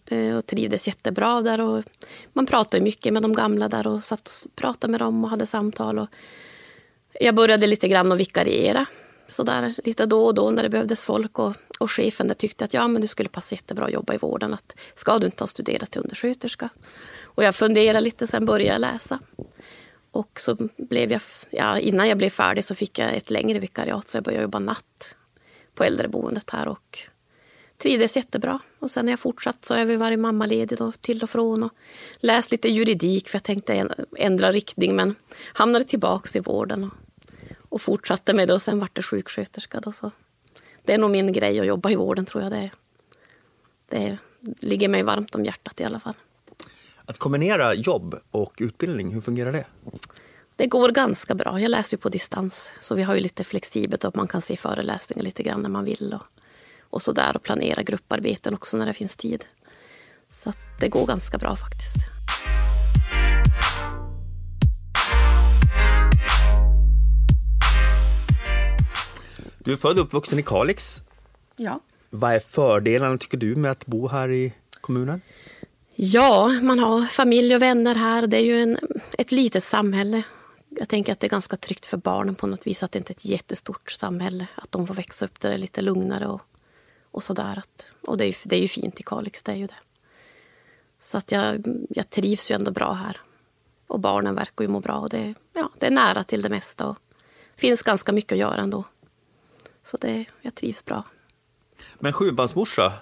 Eh, 0.10 0.38
och 0.38 0.46
trivdes 0.46 0.88
jättebra 0.88 1.42
där. 1.42 1.62
Och 1.62 1.84
man 2.34 2.46
pratade 2.46 2.84
mycket 2.84 3.14
med 3.14 3.22
de 3.22 3.34
gamla 3.34 3.70
där 3.70 3.88
och 3.88 4.04
satt 4.04 4.32
och 4.46 4.56
pratade 4.56 4.92
med 4.92 5.02
dem 5.02 5.24
och 5.24 5.30
hade 5.30 5.46
samtal. 5.46 6.00
Och 6.00 6.08
jag 7.20 7.36
började 7.36 7.68
lite 7.68 7.88
grann 7.88 8.12
att 8.12 8.20
vikariera 8.20 8.86
så 9.28 9.44
där, 9.44 9.74
lite 9.84 10.06
då 10.06 10.26
och 10.26 10.34
då 10.34 10.52
när 10.52 10.64
det 10.64 10.70
behövdes 10.70 11.06
folk. 11.06 11.40
Och, 11.40 11.56
och 11.80 11.92
chefen 11.92 12.28
där 12.28 12.36
tyckte 12.36 12.66
att 12.66 12.74
ja, 12.74 12.88
men 12.88 13.02
du 13.02 13.08
skulle 13.08 13.30
passa 13.30 13.56
jättebra 13.56 13.86
att 13.86 13.94
jobba 13.94 14.14
i 14.14 14.18
vården. 14.18 14.54
Att, 14.54 14.80
ska 14.96 15.20
du 15.20 15.26
inte 15.26 15.44
ha 15.44 15.48
studerat 15.48 15.92
till 15.92 16.02
undersköterska? 16.02 16.70
Och 17.22 17.44
jag 17.44 17.56
funderade 17.56 18.02
lite, 18.02 18.28
sen 18.28 18.46
började 18.46 18.72
jag 18.74 18.82
läsa. 18.82 19.20
Och 20.12 20.40
så 20.40 20.58
blev 20.78 21.12
jag, 21.12 21.22
ja, 21.50 21.80
innan 21.80 22.08
jag 22.08 22.18
blev 22.18 22.30
färdig 22.30 22.66
så 22.66 22.76
fick 22.76 23.00
jag 23.00 23.16
ett 23.16 23.30
längre 23.30 23.60
vikariat 23.60 24.08
så 24.08 24.18
jag 24.18 24.24
började 24.24 24.44
jobba 24.44 24.60
natt 24.60 25.16
på 25.76 25.84
äldreboendet 25.84 26.50
här 26.50 26.68
och 26.68 27.00
trivdes 27.82 28.16
jättebra. 28.16 28.60
Och 28.80 28.92
sen 28.92 29.06
har 29.06 29.12
jag 29.12 29.20
fortsatt 29.20 29.66
så 29.66 29.74
har 29.74 29.80
jag 29.80 29.98
varit 29.98 30.20
mammaledig 30.20 30.78
då, 30.78 30.92
till 30.92 31.24
och 31.24 31.30
från 31.30 31.64
och 31.64 31.74
läst 32.18 32.52
lite 32.52 32.70
juridik 32.70 33.30
för 33.30 33.36
jag 33.36 33.44
tänkte 33.44 33.90
ändra 34.18 34.52
riktning 34.52 34.96
men 34.96 35.16
hamnade 35.54 35.86
tillbaka 35.86 36.40
i 36.40 36.42
vården 36.42 36.84
och, 36.84 36.92
och 37.70 37.82
fortsatte 37.82 38.34
med 38.34 38.48
det 38.48 38.54
och 38.54 38.62
sen 38.62 38.80
vart 38.80 38.96
det 38.96 39.04
sjuksköterska. 39.04 39.80
Då, 39.80 39.92
så. 39.92 40.12
Det 40.84 40.94
är 40.94 40.98
nog 40.98 41.12
min 41.12 41.34
grej 41.34 41.60
att 41.60 41.66
jobba 41.66 41.90
i 41.90 41.96
vården 41.96 42.26
tror 42.26 42.44
jag. 42.44 42.52
Det, 42.52 42.70
det 43.90 44.18
ligger 44.42 44.90
mig 44.90 45.04
varmt 45.04 45.36
om 45.36 45.46
hjärtat 45.46 45.82
i 45.82 45.84
alla 45.84 46.00
fall. 46.00 46.14
Att 47.06 47.18
kombinera 47.18 47.74
jobb 47.74 48.20
och 48.32 48.54
utbildning, 48.58 49.14
hur 49.14 49.22
fungerar 49.22 49.52
det? 49.52 49.66
Det 50.56 50.68
går 50.68 50.90
ganska 50.90 51.36
bra. 51.36 51.60
Jag 51.60 51.70
läser 51.70 51.98
ju 51.98 52.02
på 52.02 52.10
distans 52.10 52.74
så 52.80 52.96
vi 52.96 53.04
har 53.04 53.16
ju 53.16 53.22
lite 53.22 53.44
flexibelt 53.44 54.04
och 54.04 54.16
man 54.16 54.28
kan 54.28 54.42
se 54.42 54.56
föreläsningar 54.56 55.24
lite 55.24 55.44
grann 55.44 55.62
när 55.62 55.70
man 55.70 55.86
vill 55.86 56.14
och, 56.14 56.42
och 56.90 57.02
så 57.02 57.12
där 57.12 57.36
och 57.36 57.44
planera 57.44 57.84
grupparbeten 57.84 58.54
också 58.54 58.78
när 58.78 58.86
det 58.86 58.94
finns 58.94 59.16
tid. 59.16 59.46
Så 60.30 60.54
det 60.80 60.90
går 60.90 61.08
ganska 61.08 61.38
bra 61.38 61.56
faktiskt. 61.56 61.96
Du 69.60 69.74
är 69.74 69.78
född 69.78 70.00
och 70.00 70.06
uppvuxen 70.06 70.40
i 70.40 70.44
Kalix. 70.44 71.04
Ja. 71.56 71.80
Vad 72.10 72.34
är 72.34 72.40
fördelarna 72.40 73.18
tycker 73.18 73.38
du 73.38 73.56
med 73.56 73.72
att 73.72 73.86
bo 73.86 74.08
här 74.08 74.32
i 74.32 74.54
kommunen? 74.82 75.22
Ja, 75.96 76.48
man 76.62 76.80
har 76.80 77.06
familj 77.06 77.56
och 77.56 77.62
vänner 77.62 77.96
här. 77.96 78.28
Det 78.28 78.38
är 78.38 78.44
ju 78.44 78.62
en, 78.62 78.78
ett 79.18 79.32
litet 79.32 79.64
samhälle 79.64 80.24
jag 80.70 80.90
tänker 80.90 81.12
att 81.12 81.20
det 81.20 81.28
är 81.28 81.30
ganska 81.30 81.58
tryggt 81.58 81.86
för 81.86 81.98
barnen 81.98 82.36
på 82.36 82.48
något 82.48 82.68
vis 82.68 82.84
att 82.84 82.92
det 82.92 83.00
inte 83.00 83.12
är 83.12 83.16
ett 83.16 83.26
jättestort 83.26 83.92
samhälle. 83.92 84.48
Att 84.56 84.72
de 84.72 84.88
får 84.88 84.94
växa 84.94 85.26
upp 85.26 85.40
där 85.40 85.50
det 85.50 85.56
är 85.56 85.60
lite 85.60 85.82
lugnare 85.82 86.28
och, 86.28 86.42
och 87.12 87.24
sådär. 87.24 87.64
Och 88.02 88.18
det 88.18 88.24
är, 88.26 88.28
ju, 88.28 88.34
det 88.46 88.56
är 88.56 88.62
ju 88.62 88.68
fint 88.68 89.00
i 89.00 89.04
Kalix, 89.04 89.44
det 89.44 89.52
är 89.52 89.56
ju 89.56 89.68
det. 89.68 89.80
Så 91.00 91.18
att 91.18 91.32
jag, 91.32 91.66
jag 91.90 92.10
trivs 92.10 92.52
ju 92.52 92.56
ändå 92.56 92.72
bra 92.72 92.94
här. 92.94 93.18
Och 93.88 94.00
barnen 94.00 94.36
verkar 94.36 94.64
ju 94.64 94.68
må 94.68 94.80
bra. 94.80 94.96
Och 94.96 95.10
det, 95.10 95.34
ja, 95.54 95.70
det 95.80 95.86
är 95.86 95.92
nära 95.92 96.24
till 96.24 96.42
det 96.42 96.50
mesta 96.50 96.88
och 96.88 96.98
det 97.56 97.62
finns 97.62 97.82
ganska 97.82 98.12
mycket 98.12 98.32
att 98.32 98.40
göra 98.40 98.62
ändå. 98.62 98.84
Så 99.84 99.98
det, 99.98 100.26
jag 100.42 100.56
trivs 100.56 100.86
bra. 100.86 101.04
Men 102.00 102.14
sjubarnsmorsa, 102.14 102.94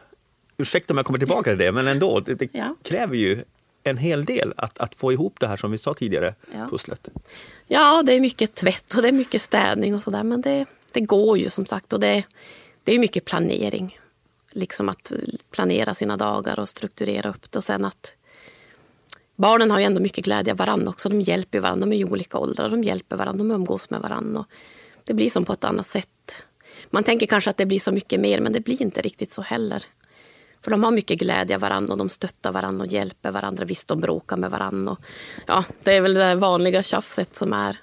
ursäkta 0.57 0.93
om 0.93 0.97
jag 0.97 1.05
kommer 1.05 1.19
tillbaka 1.19 1.49
till 1.49 1.57
det, 1.57 1.71
men 1.71 1.87
ändå, 1.87 2.19
det, 2.19 2.35
det 2.35 2.49
ja. 2.51 2.75
kräver 2.83 3.15
ju 3.15 3.43
en 3.83 3.97
hel 3.97 4.25
del 4.25 4.53
att, 4.57 4.77
att 4.77 4.95
få 4.95 5.11
ihop 5.11 5.39
det 5.39 5.47
här 5.47 5.57
som 5.57 5.71
vi 5.71 5.77
sa 5.77 5.93
tidigare, 5.93 6.35
Ja. 6.53 6.67
pusslet. 6.69 7.09
Ja, 7.67 8.03
det 8.03 8.13
är 8.13 8.19
mycket 8.19 8.55
tvätt 8.55 8.93
och 8.95 9.01
det 9.01 9.07
är 9.07 9.11
mycket 9.11 9.41
städning 9.41 9.95
och 9.95 10.03
sådär. 10.03 10.23
Men 10.23 10.41
det, 10.41 10.65
det 10.91 11.01
går 11.01 11.37
ju 11.37 11.49
som 11.49 11.65
sagt. 11.65 11.93
Och 11.93 11.99
det, 11.99 12.23
det 12.87 12.95
är 12.95 12.99
mycket 12.99 13.25
planering. 13.25 13.97
Liksom 14.51 14.89
att 14.89 15.11
planera 15.51 15.93
sina 15.93 16.17
dagar 16.17 16.59
och 16.59 16.69
strukturera 16.69 17.29
upp 17.29 17.51
det. 17.51 17.57
Och 17.57 17.63
sen 17.63 17.85
att 17.85 18.15
barnen 19.35 19.71
har 19.71 19.79
ju 19.79 19.85
ändå 19.85 20.01
mycket 20.01 20.25
glädje 20.25 20.53
av 20.53 20.57
varandra 20.57 20.89
också. 20.89 21.09
De 21.09 21.21
hjälper 21.21 21.59
varandra. 21.59 21.85
De 21.85 21.93
är 21.93 21.99
i 21.99 22.05
olika 22.05 22.37
åldrar. 22.37 22.69
De 22.69 22.83
hjälper 22.83 23.15
varandra. 23.15 23.37
De 23.37 23.51
umgås 23.51 23.89
med 23.89 24.01
varandra. 24.01 24.39
Och 24.39 24.47
det 25.03 25.13
blir 25.13 25.29
som 25.29 25.45
på 25.45 25.53
ett 25.53 25.63
annat 25.63 25.87
sätt. 25.87 26.43
Man 26.89 27.03
tänker 27.03 27.25
kanske 27.25 27.49
att 27.49 27.57
det 27.57 27.65
blir 27.65 27.79
så 27.79 27.91
mycket 27.91 28.19
mer, 28.19 28.41
men 28.41 28.53
det 28.53 28.59
blir 28.59 28.81
inte 28.81 29.01
riktigt 29.01 29.31
så 29.31 29.41
heller. 29.41 29.83
För 30.61 30.71
de 30.71 30.83
har 30.83 30.91
mycket 30.91 31.19
glädje 31.19 31.55
av 31.55 31.61
varandra 31.61 31.93
och 31.93 31.97
de 31.97 32.09
stöttar 32.09 32.51
varandra 32.51 32.85
och 32.85 32.91
hjälper 32.91 33.31
varandra. 33.31 33.65
Visst, 33.65 33.87
de 33.87 33.99
bråkar 33.99 34.37
med 34.37 34.51
varandra. 34.51 34.91
Och, 34.91 34.99
ja, 35.47 35.65
det 35.83 35.91
är 35.91 36.01
väl 36.01 36.13
det 36.13 36.35
vanliga 36.35 36.83
tjafset 36.83 37.35
som 37.35 37.53
är. 37.53 37.79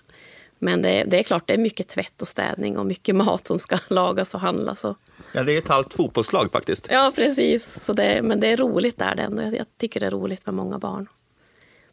Men 0.64 0.82
det, 0.82 1.04
det 1.04 1.18
är 1.18 1.22
klart, 1.22 1.46
det 1.46 1.54
är 1.54 1.58
mycket 1.58 1.88
tvätt 1.88 2.22
och 2.22 2.28
städning 2.28 2.78
och 2.78 2.86
mycket 2.86 3.14
mat 3.24 3.46
som 3.46 3.58
ska 3.58 3.78
lagas 3.88 4.34
och 4.34 4.40
handlas. 4.40 4.84
Och, 4.84 4.96
Ja, 5.32 5.42
det 5.42 5.52
är 5.52 5.58
ett 5.58 5.68
halvt 5.68 5.94
fotbollslag 5.94 6.52
faktiskt. 6.52 6.86
ja, 6.90 7.12
precis. 7.14 7.84
Så 7.84 7.92
det, 7.92 8.22
men 8.22 8.40
det 8.40 8.52
är 8.52 8.56
roligt 8.56 8.98
där 8.98 9.14
det 9.14 9.22
ändå. 9.22 9.42
Jag, 9.42 9.54
jag 9.54 9.66
tycker 9.78 10.00
det 10.00 10.06
är 10.06 10.10
roligt 10.10 10.46
med 10.46 10.54
många 10.54 10.78
barn. 10.78 11.08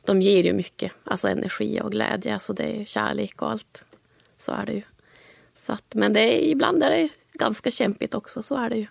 De 0.06 0.22
ger 0.22 0.44
ju 0.44 0.54
mycket, 0.54 0.92
alltså 1.04 1.28
energi 1.28 1.82
och 1.82 1.92
glädje. 1.92 2.34
Alltså 2.34 2.54
det 2.54 2.82
är 2.82 2.86
kärlek 2.86 3.42
och 3.42 3.52
allt. 3.52 3.86
Så 4.38 4.52
är 4.52 4.66
det 4.66 4.74
ju. 4.74 4.82
Så 5.54 5.74
att, 5.74 5.96
men 5.96 6.14
det 6.14 6.20
är, 6.20 6.52
ibland 6.52 6.84
är 6.84 6.90
det 6.90 7.10
ganska 7.34 7.72
kämpigt 7.72 8.14
också, 8.14 8.44
så 8.44 8.56
är 8.56 8.70
det 8.70 8.76
ju. 8.76 8.88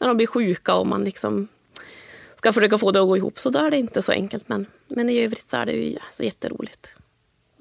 När 0.00 0.08
de 0.08 0.16
blir 0.16 0.26
sjuka 0.26 0.74
och 0.74 0.86
man 0.86 1.04
liksom 1.04 1.48
ska 2.36 2.52
försöka 2.52 2.78
få 2.78 2.90
det 2.90 3.00
att 3.00 3.08
gå 3.08 3.16
ihop 3.16 3.38
så 3.38 3.50
då 3.50 3.58
är 3.58 3.70
det 3.70 3.78
inte 3.78 4.02
så 4.02 4.12
enkelt. 4.12 4.48
Men, 4.48 4.66
men 4.88 5.10
i 5.10 5.18
övrigt 5.18 5.50
så 5.50 5.56
är 5.56 5.66
det 5.66 5.72
ju 5.72 5.98
så 6.12 6.22
jätteroligt. 6.22 6.96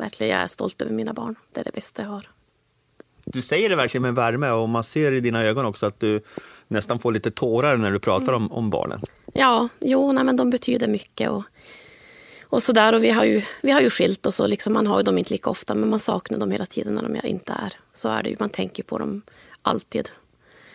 Verkligen, 0.02 0.34
jag 0.34 0.42
är 0.42 0.48
stolt 0.48 0.82
över 0.82 0.94
mina 0.94 1.14
barn. 1.14 1.36
Det 1.54 1.60
är 1.60 1.64
det 1.64 1.74
bästa 1.74 2.02
jag 2.02 2.10
har. 2.10 2.30
Du 3.26 3.42
säger 3.42 3.70
det 3.70 3.76
verkligen 3.76 4.02
med 4.02 4.16
värme 4.16 4.50
och 4.50 4.70
man 4.70 4.84
ser 4.84 5.12
i 5.12 5.20
dina 5.20 5.44
ögon 5.44 5.66
också 5.66 5.86
att 5.86 6.00
du 6.00 6.22
nästan 6.68 7.00
får 7.00 7.12
lite 7.12 7.32
tårar 7.32 7.78
när 7.78 7.92
du 7.92 8.00
pratar 8.00 8.34
om, 8.34 8.52
om 8.52 8.70
barnen. 8.70 9.02
Ja, 9.34 9.70
jo, 9.80 10.12
nej, 10.12 10.24
men 10.24 10.36
de 10.36 10.50
betyder 10.50 10.88
mycket. 10.88 11.30
Och, 11.30 11.44
och 12.44 12.64
så 12.64 12.74
där, 12.74 12.96
och 12.96 13.04
vi 13.04 13.10
har 13.10 13.26
ju, 13.26 13.42
vi 13.62 13.72
har 13.72 13.82
ju 13.82 13.90
skilt 13.90 14.26
och 14.26 14.50
liksom, 14.50 14.74
man 14.74 14.88
har 14.88 14.98
ju 14.98 15.04
dem 15.04 15.18
inte 15.18 15.34
lika 15.34 15.50
ofta 15.50 15.76
men 15.76 15.90
man 15.90 16.00
saknar 16.00 16.40
dem 16.40 16.52
hela 16.52 16.66
tiden 16.66 16.96
när 16.96 17.02
de 17.02 17.28
inte 17.28 17.52
är. 17.52 17.74
Så 17.94 18.10
är 18.10 18.24
det 18.24 18.30
ju, 18.30 18.36
man 18.40 18.50
tänker 18.50 18.84
på 18.84 18.98
dem 18.98 19.22
alltid. 19.62 20.10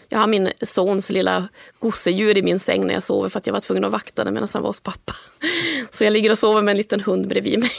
Jag 0.08 0.18
har 0.18 0.26
min 0.26 0.52
sons 0.62 1.10
lilla 1.10 1.48
gosedjur 1.78 2.36
i 2.36 2.42
min 2.42 2.60
säng 2.60 2.86
när 2.86 2.94
jag 2.94 3.02
sover 3.02 3.28
för 3.28 3.38
att 3.38 3.46
jag 3.46 3.54
var 3.54 3.60
tvungen 3.60 3.84
att 3.84 3.92
vakta 3.92 4.24
den 4.24 4.34
medan 4.34 4.48
han 4.52 4.62
var 4.62 4.68
hos 4.68 4.80
pappa. 4.80 5.16
Så 5.90 6.04
jag 6.04 6.12
ligger 6.12 6.30
och 6.30 6.38
sover 6.38 6.62
med 6.62 6.72
en 6.72 6.78
liten 6.78 7.00
hund 7.00 7.28
bredvid 7.28 7.58
mig. 7.58 7.70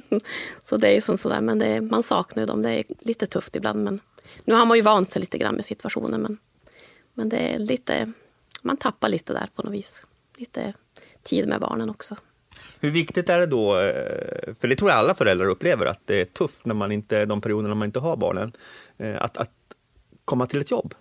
Så 0.62 0.76
det 0.76 0.88
är 0.88 1.00
som 1.00 1.18
sådär, 1.18 1.40
men 1.40 1.58
det 1.58 1.66
är, 1.66 1.80
man 1.80 2.02
saknar 2.02 2.42
ju 2.42 2.46
dem. 2.46 2.62
Det 2.62 2.70
är 2.70 2.84
lite 3.00 3.26
tufft 3.26 3.56
ibland 3.56 3.84
men 3.84 4.00
nu 4.44 4.54
har 4.54 4.66
man 4.66 4.76
ju 4.76 4.82
vant 4.82 5.10
sig 5.10 5.20
lite 5.20 5.38
grann 5.38 5.54
med 5.54 5.64
situationen 5.64 6.22
men, 6.22 6.38
men 7.14 7.28
det 7.28 7.54
är 7.54 7.58
lite, 7.58 8.12
man 8.62 8.76
tappar 8.76 9.08
lite 9.08 9.32
där 9.32 9.48
på 9.54 9.62
något 9.62 9.72
vis. 9.72 10.04
Lite 10.36 10.74
tid 11.22 11.48
med 11.48 11.60
barnen 11.60 11.90
också. 11.90 12.16
Hur 12.80 12.90
viktigt 12.90 13.28
är 13.28 13.38
det 13.38 13.46
då, 13.46 13.80
eh, 13.80 14.54
för 14.60 14.68
det 14.68 14.76
tror 14.76 14.90
jag 14.90 14.98
alla 14.98 15.14
föräldrar 15.14 15.46
upplever, 15.46 15.86
att 15.86 16.00
det 16.04 16.20
är 16.20 16.24
tufft 16.24 16.66
när 16.66 16.74
man 16.74 16.92
inte, 16.92 17.24
de 17.24 17.40
perioderna 17.40 17.74
man 17.74 17.86
inte 17.86 17.98
har 17.98 18.16
barnen, 18.16 18.52
eh, 18.98 19.22
att, 19.22 19.36
att 19.36 19.50
komma 20.24 20.46
till 20.46 20.60
ett 20.60 20.70
jobb 20.70 20.94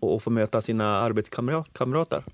och, 0.00 0.14
och 0.14 0.22
få 0.22 0.30
möta 0.30 0.62
sina 0.62 0.84
arbetskamrater. 0.84 2.24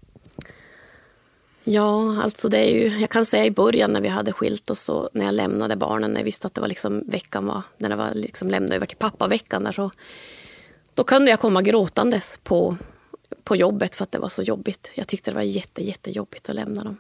Ja, 1.64 2.22
alltså 2.22 2.48
det 2.48 2.58
är 2.58 2.70
ju, 2.70 2.98
jag 3.00 3.10
kan 3.10 3.26
säga 3.26 3.44
i 3.44 3.50
början 3.50 3.92
när 3.92 4.00
vi 4.00 4.08
hade 4.08 4.32
skilt 4.32 4.70
oss 4.70 4.88
och 4.88 5.08
när 5.12 5.24
jag 5.24 5.34
lämnade 5.34 5.76
barnen, 5.76 6.10
när 6.10 6.20
jag 6.20 6.24
visste 6.24 6.46
att 6.46 6.54
det 6.54 6.60
var 6.60 6.68
liksom 6.68 7.02
veckan 7.08 7.46
var, 7.46 7.62
när 7.78 7.88
det 7.88 7.96
var 7.96 8.14
liksom 8.14 8.48
lämna 8.48 8.74
över 8.74 8.86
till 8.86 8.96
pappaveckan 8.96 9.64
där 9.64 9.72
så 9.72 9.90
då 10.94 11.04
kunde 11.04 11.30
jag 11.30 11.40
komma 11.40 11.62
gråtandes 11.62 12.40
på, 12.42 12.76
på 13.44 13.56
jobbet 13.56 13.94
för 13.94 14.02
att 14.02 14.12
det 14.12 14.18
var 14.18 14.28
så 14.28 14.42
jobbigt. 14.42 14.92
Jag 14.94 15.08
tyckte 15.08 15.30
det 15.30 15.34
var 15.34 15.42
jätte, 15.42 15.84
jättejobbigt 15.84 16.48
att 16.48 16.54
lämna 16.54 16.84
dem. 16.84 16.96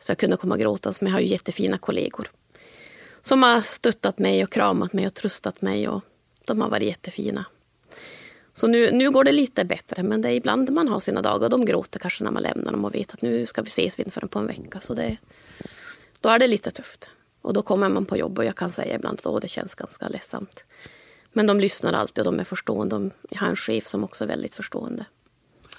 Så 0.00 0.10
jag 0.10 0.18
kunde 0.18 0.36
komma 0.36 0.56
gråtandes, 0.56 1.00
men 1.00 1.10
jag 1.10 1.16
har 1.16 1.20
ju 1.20 1.28
jättefina 1.28 1.78
kollegor 1.78 2.28
som 3.22 3.42
har 3.42 3.60
stöttat 3.60 4.18
mig 4.18 4.44
och 4.44 4.50
kramat 4.50 4.92
mig 4.92 5.06
och 5.06 5.14
tröstat 5.14 5.62
mig 5.62 5.88
och 5.88 6.02
de 6.46 6.60
har 6.60 6.70
varit 6.70 6.88
jättefina. 6.88 7.44
Så 8.56 8.66
nu, 8.66 8.90
nu 8.90 9.10
går 9.10 9.24
det 9.24 9.32
lite 9.32 9.64
bättre, 9.64 10.02
men 10.02 10.22
det 10.22 10.28
är 10.28 10.32
ibland 10.32 10.70
man 10.72 10.88
har 10.88 11.00
sina 11.00 11.22
dagar. 11.22 11.48
De 11.48 11.64
gråter 11.64 11.98
kanske 11.98 12.24
när 12.24 12.30
man 12.30 12.42
lämnar 12.42 12.72
dem 12.72 12.84
och 12.84 12.94
vet 12.94 13.14
att 13.14 13.22
nu 13.22 13.46
ska 13.46 13.62
vi 13.62 13.68
ses 13.68 13.98
inför 13.98 14.20
på 14.26 14.38
en 14.38 14.46
vecka. 14.46 14.80
Så 14.80 14.94
det, 14.94 15.16
då 16.20 16.28
är 16.28 16.38
det 16.38 16.46
lite 16.46 16.70
tufft. 16.70 17.10
Och 17.42 17.52
då 17.52 17.62
kommer 17.62 17.88
man 17.88 18.04
på 18.04 18.16
jobb 18.16 18.38
och 18.38 18.44
jag 18.44 18.56
kan 18.56 18.72
säga 18.72 18.94
ibland 18.94 19.18
att 19.18 19.26
Åh, 19.26 19.38
det 19.40 19.48
känns 19.48 19.74
ganska 19.74 20.08
ledsamt. 20.08 20.64
Men 21.32 21.46
de 21.46 21.60
lyssnar 21.60 21.92
alltid 21.92 22.26
och 22.26 22.32
de 22.32 22.40
är 22.40 22.44
förstående. 22.44 22.96
De- 22.96 23.10
Jag 23.30 23.38
har 23.38 23.46
en 23.48 23.56
chef 23.56 23.86
som 23.86 24.04
också 24.04 24.24
är 24.24 24.28
väldigt 24.28 24.54
förstående 24.54 25.06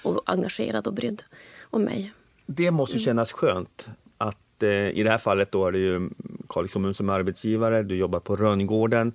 och 0.02 0.22
engagerad 0.26 0.86
och 0.86 0.94
brydd 0.94 1.22
om 1.62 1.82
mig. 1.82 2.12
Det 2.46 2.70
måste 2.70 2.96
ju 2.96 3.02
kännas 3.04 3.32
skönt 3.32 3.88
att 4.18 4.62
eh, 4.62 4.70
i 4.90 5.02
det 5.02 5.10
här 5.10 5.18
fallet 5.18 5.52
då 5.52 5.66
är 5.66 5.72
det 5.72 5.78
ju 5.78 6.10
Kalix 6.48 6.72
kommun 6.72 6.94
som 6.94 7.10
arbetsgivare, 7.10 7.82
du 7.82 7.96
jobbar 7.96 8.20
på 8.20 8.36
Rönngården, 8.36 9.12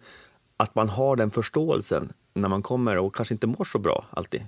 att 0.61 0.75
man 0.75 0.89
har 0.89 1.15
den 1.15 1.31
förståelsen 1.31 2.13
när 2.33 2.49
man 2.49 2.61
kommer 2.61 2.97
och 2.97 3.15
kanske 3.15 3.33
inte 3.33 3.47
mår 3.47 3.63
så 3.63 3.79
bra 3.79 4.05
alltid. 4.09 4.41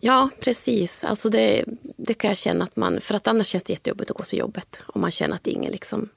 Ja, 0.00 0.28
precis. 0.40 1.04
Alltså 1.04 1.28
det, 1.28 1.64
det 1.96 2.14
kan 2.14 2.28
jag 2.28 2.36
känna 2.36 2.64
att 2.64 2.76
man... 2.76 3.00
För 3.00 3.14
att 3.14 3.28
annars 3.28 3.46
känns 3.46 3.64
det 3.64 3.72
jättejobbigt 3.72 4.10
att 4.10 4.16
gå 4.16 4.24
till 4.24 4.38
jobbet. 4.38 4.82
Om 4.86 5.00
man 5.00 5.10
känner 5.10 5.34
att 5.34 5.46
ingen 5.46 5.72
liksom... 5.72 6.08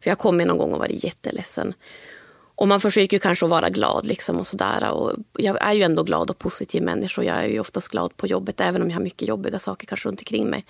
För 0.00 0.10
jag 0.10 0.18
kom 0.18 0.38
någon 0.38 0.58
gång 0.58 0.72
och 0.72 0.78
varit 0.78 1.04
jätteledsen. 1.04 1.74
Och 2.54 2.68
man 2.68 2.80
försöker 2.80 3.16
ju 3.16 3.20
kanske 3.20 3.46
att 3.46 3.50
vara 3.50 3.70
glad 3.70 4.06
liksom 4.06 4.38
och 4.38 4.46
sådär. 4.46 4.90
Och 4.90 5.12
jag 5.38 5.62
är 5.62 5.72
ju 5.72 5.82
ändå 5.82 6.02
glad 6.02 6.30
och 6.30 6.38
positiv 6.38 6.82
människa. 6.82 7.20
och 7.20 7.24
Jag 7.24 7.36
är 7.36 7.48
ju 7.48 7.60
oftast 7.60 7.88
glad 7.88 8.16
på 8.16 8.26
jobbet 8.26 8.60
även 8.60 8.82
om 8.82 8.90
jag 8.90 8.96
har 8.96 9.02
mycket 9.02 9.28
jobbiga 9.28 9.58
saker 9.58 9.86
kanske 9.86 10.08
runt 10.08 10.20
omkring 10.20 10.50
mig. 10.50 10.64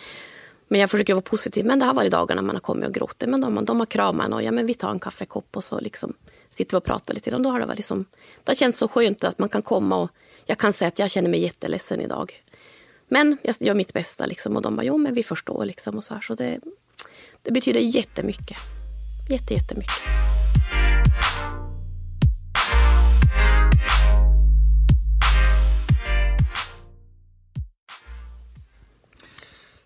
Men 0.68 0.80
jag 0.80 0.90
försöker 0.90 1.14
vara 1.14 1.22
positiv. 1.22 1.66
Men 1.66 1.78
det 1.78 1.84
har 1.84 1.94
varit 1.94 2.12
dagar 2.12 2.34
när 2.34 2.42
man 2.42 2.56
har 2.56 2.60
kommit 2.60 2.88
och 2.88 2.94
gråtit. 2.94 3.28
Men 3.28 3.40
de, 3.40 3.64
de 3.64 3.78
har 3.78 3.86
kramat 3.86 4.26
en 4.26 4.32
och 4.32 4.42
ja, 4.42 4.52
men 4.52 4.66
vi 4.66 4.74
tar 4.74 4.90
en 4.90 5.00
kaffekopp 5.00 5.56
och 5.56 5.64
så 5.64 5.80
liksom 5.80 6.14
sitter 6.52 6.76
vi 6.76 6.78
och 6.78 6.84
pratar 6.84 7.14
lite. 7.14 7.36
Och 7.36 7.42
då 7.42 7.50
har 7.50 7.60
det 7.60 7.66
varit 7.66 7.76
liksom, 7.76 8.04
det 8.44 8.50
har 8.50 8.54
känts 8.54 8.78
så 8.78 8.88
skönt 8.88 9.24
att 9.24 9.38
man 9.38 9.48
kan 9.48 9.62
komma 9.62 9.96
och 9.96 10.10
jag 10.46 10.58
kan 10.58 10.72
säga 10.72 10.88
att 10.88 10.98
jag 10.98 11.10
känner 11.10 11.30
mig 11.30 11.40
jätteledsen 11.40 12.00
idag. 12.00 12.42
Men 13.08 13.38
jag 13.42 13.56
gör 13.60 13.74
mitt 13.74 13.92
bästa 13.92 14.26
liksom, 14.26 14.56
och 14.56 14.62
de 14.62 14.76
bara, 14.76 14.84
jo 14.84 14.96
men 14.96 15.14
vi 15.14 15.22
förstår 15.22 15.64
liksom 15.64 15.96
och 15.96 16.04
så 16.04 16.14
här. 16.14 16.20
Så 16.20 16.34
det, 16.34 16.60
det 17.42 17.50
betyder 17.50 17.80
jättemycket. 17.80 18.56
Jätte, 19.30 19.54
jättemycket. 19.54 19.92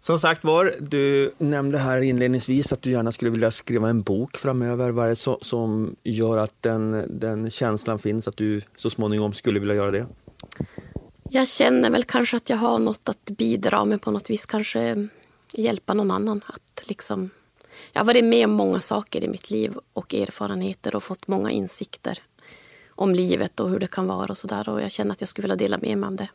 Som 0.07 0.19
sagt 0.19 0.45
var, 0.45 0.75
du 0.81 1.33
nämnde 1.39 1.79
här 1.79 2.01
inledningsvis 2.01 2.73
att 2.73 2.83
du 2.83 2.91
gärna 2.91 3.13
skulle 3.13 3.31
vilja 3.31 3.51
skriva 3.51 3.89
en 3.89 4.03
bok 4.03 4.37
framöver. 4.37 4.91
Vad 4.91 5.05
är 5.05 5.09
det 5.09 5.17
så, 5.17 5.39
som 5.43 5.97
gör 6.03 6.39
att 6.39 6.63
den, 6.63 7.05
den 7.21 7.51
känslan 7.51 7.99
finns 7.99 8.29
att 8.29 8.37
du 8.37 8.61
så 8.77 8.91
småningom 8.91 9.33
skulle 9.33 9.61
vilja 9.61 9.75
göra 9.75 9.91
det? 9.91 10.07
Jag 11.31 11.49
känner 11.49 11.91
väl 11.91 12.05
kanske 12.05 12.37
att 12.37 12.51
jag 12.51 12.57
har 12.57 12.79
något 12.79 13.09
att 13.09 13.25
bidra 13.25 13.85
med 13.85 14.03
på 14.03 14.11
något 14.11 14.31
vis. 14.31 14.47
Kanske 14.47 15.09
hjälpa 15.53 15.95
någon 15.95 16.11
annan 16.11 16.41
att 16.47 16.85
liksom... 16.89 17.31
Jag 17.93 18.01
har 18.01 18.07
varit 18.07 18.25
med 18.25 18.45
om 18.45 18.53
många 18.53 18.81
saker 18.81 19.25
i 19.25 19.29
mitt 19.29 19.51
liv 19.51 19.79
och 19.93 20.15
erfarenheter 20.15 20.97
och 20.97 21.03
fått 21.03 21.29
många 21.29 21.51
insikter 21.51 22.19
om 22.89 23.15
livet 23.15 23.61
och 23.61 23.71
hur 23.71 23.79
det 23.79 23.91
kan 23.91 24.07
vara 24.07 24.27
och 24.27 24.39
sådär. 24.39 24.69
Och 24.69 24.83
jag 24.83 24.91
känner 24.91 25.13
att 25.13 25.21
jag 25.21 25.29
skulle 25.29 25.43
vilja 25.43 25.57
dela 25.57 25.79
med 25.79 25.99
mig 25.99 26.09
av 26.09 26.17
det. 26.17 26.29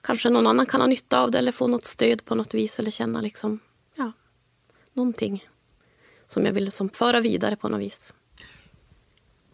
Kanske 0.00 0.30
någon 0.30 0.46
annan 0.46 0.66
kan 0.66 0.80
ha 0.80 0.88
nytta 0.88 1.20
av 1.20 1.30
det 1.30 1.38
eller 1.38 1.52
få 1.52 1.66
något 1.66 1.84
stöd 1.84 2.24
på 2.24 2.34
något 2.34 2.54
vis 2.54 2.78
eller 2.78 2.90
känna 2.90 3.20
liksom, 3.20 3.60
ja, 3.96 4.12
någonting 4.92 5.48
som 6.26 6.44
jag 6.46 6.52
vill 6.52 6.72
som 6.72 6.88
föra 6.88 7.20
vidare 7.20 7.56
på 7.56 7.68
något 7.68 7.80
vis. 7.80 8.14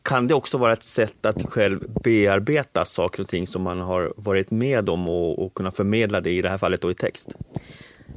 Kan 0.02 0.26
det 0.26 0.34
också 0.34 0.58
vara 0.58 0.72
ett 0.72 0.82
sätt 0.82 1.26
att 1.26 1.50
själv 1.50 1.80
bearbeta 2.04 2.84
saker 2.84 3.22
och 3.22 3.28
ting 3.28 3.46
som 3.46 3.62
man 3.62 3.80
har 3.80 4.12
varit 4.16 4.50
med 4.50 4.88
om 4.88 5.08
och, 5.08 5.44
och 5.44 5.54
kunna 5.54 5.72
förmedla 5.72 6.20
det 6.20 6.30
i 6.30 6.42
det 6.42 6.48
här 6.48 6.58
fallet 6.58 6.80
då 6.80 6.90
i 6.90 6.94
text? 6.94 7.34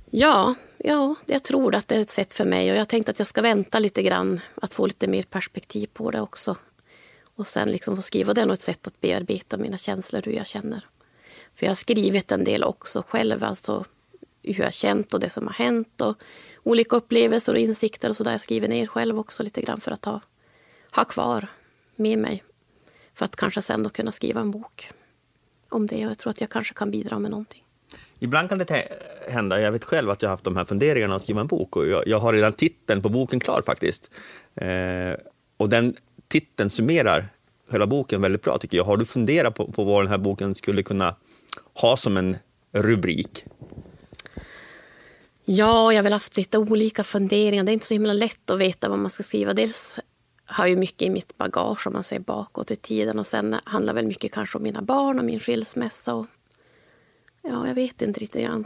Ja, 0.09 0.55
ja, 0.77 1.15
jag 1.25 1.43
tror 1.43 1.75
att 1.75 1.87
det 1.87 1.95
är 1.95 1.99
ett 1.99 2.11
sätt 2.11 2.33
för 2.33 2.45
mig 2.45 2.71
och 2.71 2.77
jag 2.77 2.87
tänkte 2.87 3.11
att 3.11 3.19
jag 3.19 3.27
ska 3.27 3.41
vänta 3.41 3.79
lite 3.79 4.03
grann 4.03 4.39
att 4.55 4.73
få 4.73 4.85
lite 4.87 5.07
mer 5.07 5.23
perspektiv 5.23 5.89
på 5.93 6.11
det 6.11 6.21
också. 6.21 6.55
Och 7.35 7.47
sen 7.47 7.71
liksom 7.71 7.95
få 7.95 8.01
skriva. 8.01 8.33
Det 8.33 8.41
är 8.41 8.45
nog 8.45 8.53
ett 8.53 8.61
sätt 8.61 8.87
att 8.87 9.01
bearbeta 9.01 9.57
mina 9.57 9.77
känslor, 9.77 10.21
hur 10.25 10.31
jag 10.31 10.47
känner. 10.47 10.85
För 11.57 11.65
jag 11.65 11.69
har 11.69 11.75
skrivit 11.75 12.31
en 12.31 12.43
del 12.43 12.63
också 12.63 13.03
själv, 13.07 13.43
alltså 13.43 13.85
hur 14.43 14.57
jag 14.57 14.65
har 14.65 14.71
känt 14.71 15.13
och 15.13 15.19
det 15.19 15.29
som 15.29 15.47
har 15.47 15.53
hänt 15.53 16.01
och 16.01 16.15
olika 16.63 16.95
upplevelser 16.95 17.53
och 17.53 17.59
insikter 17.59 18.09
och 18.09 18.15
så 18.15 18.23
där. 18.23 18.31
Jag 18.31 18.41
skriver 18.41 18.67
ner 18.67 18.87
själv 18.87 19.19
också 19.19 19.43
lite 19.43 19.61
grann 19.61 19.81
för 19.81 19.91
att 19.91 20.05
ha, 20.05 20.21
ha 20.95 21.05
kvar 21.05 21.47
med 21.95 22.19
mig. 22.19 22.43
För 23.13 23.25
att 23.25 23.35
kanske 23.35 23.61
sen 23.61 23.83
då 23.83 23.89
kunna 23.89 24.11
skriva 24.11 24.41
en 24.41 24.51
bok 24.51 24.89
om 25.69 25.87
det 25.87 26.05
och 26.05 26.11
jag 26.11 26.17
tror 26.17 26.31
att 26.31 26.41
jag 26.41 26.49
kanske 26.49 26.73
kan 26.73 26.91
bidra 26.91 27.19
med 27.19 27.31
någonting. 27.31 27.63
Ibland 28.19 28.49
kan 28.49 28.57
det 28.57 28.87
hända, 29.29 29.61
jag 29.61 29.71
vet 29.71 29.83
själv 29.83 30.09
att 30.09 30.21
jag 30.21 30.29
har 30.29 30.33
haft 30.33 30.43
de 30.43 30.55
här 30.55 30.65
funderingarna 30.65 31.15
att 31.15 31.21
skriva 31.21 31.41
en 31.41 31.47
bok 31.47 31.75
och 31.75 31.87
jag, 31.87 32.07
jag 32.07 32.19
har 32.19 32.33
redan 32.33 32.53
titeln 32.53 33.01
på 33.01 33.09
boken 33.09 33.39
klar 33.39 33.61
faktiskt. 33.65 34.11
Eh, 34.55 35.13
och 35.57 35.69
den 35.69 35.95
titeln 36.27 36.69
summerar 36.69 37.29
hela 37.71 37.87
boken 37.87 38.21
väldigt 38.21 38.41
bra 38.41 38.57
tycker 38.57 38.77
jag. 38.77 38.85
Har 38.85 38.97
du 38.97 39.05
funderat 39.05 39.55
på, 39.55 39.71
på 39.71 39.83
vad 39.83 40.03
den 40.03 40.09
här 40.09 40.17
boken 40.17 40.55
skulle 40.55 40.83
kunna 40.83 41.15
ha 41.81 41.97
som 41.97 42.17
en 42.17 42.37
rubrik? 42.71 43.45
Ja, 45.45 45.93
jag 45.93 45.97
har 45.97 46.03
väl 46.03 46.13
haft 46.13 46.37
lite 46.37 46.57
olika 46.57 47.03
funderingar. 47.03 47.63
Det 47.63 47.71
är 47.71 47.73
inte 47.73 47.85
så 47.85 47.93
himla 47.93 48.13
lätt 48.13 48.49
att 48.49 48.59
veta 48.59 48.89
vad 48.89 48.99
man 48.99 49.11
ska 49.11 49.23
skriva. 49.23 49.53
Dels 49.53 49.99
har 50.45 50.67
jag 50.67 50.77
mycket 50.77 51.01
i 51.01 51.09
mitt 51.09 51.37
bagage 51.37 51.87
om 51.87 51.93
man 51.93 52.03
ser 52.03 52.19
bakåt 52.19 52.71
i 52.71 52.75
tiden 52.75 53.19
och 53.19 53.27
sen 53.27 53.55
handlar 53.63 53.93
väl 53.93 54.05
mycket 54.05 54.31
kanske 54.31 54.57
om 54.57 54.63
mina 54.63 54.81
barn 54.81 55.19
och 55.19 55.25
min 55.25 55.39
skilsmässa. 55.39 56.13
Och, 56.13 56.25
ja, 57.41 57.67
jag 57.67 57.75
vet 57.75 58.01
inte 58.01 58.19
riktigt. 58.19 58.45
Grann. 58.45 58.65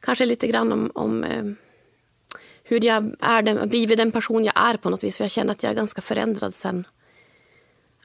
Kanske 0.00 0.26
lite 0.26 0.46
grann 0.46 0.72
om, 0.72 0.90
om 0.94 1.24
eh, 1.24 1.44
hur 2.62 2.84
jag 2.84 3.14
är 3.20 3.42
den, 3.42 3.68
blivit 3.68 3.98
den 3.98 4.10
person 4.10 4.44
jag 4.44 4.54
är 4.56 4.76
på 4.76 4.90
något 4.90 5.04
vis. 5.04 5.16
För 5.16 5.24
jag 5.24 5.30
känner 5.30 5.52
att 5.52 5.62
jag 5.62 5.70
är 5.70 5.76
ganska 5.76 6.00
förändrad 6.00 6.54
sen 6.54 6.86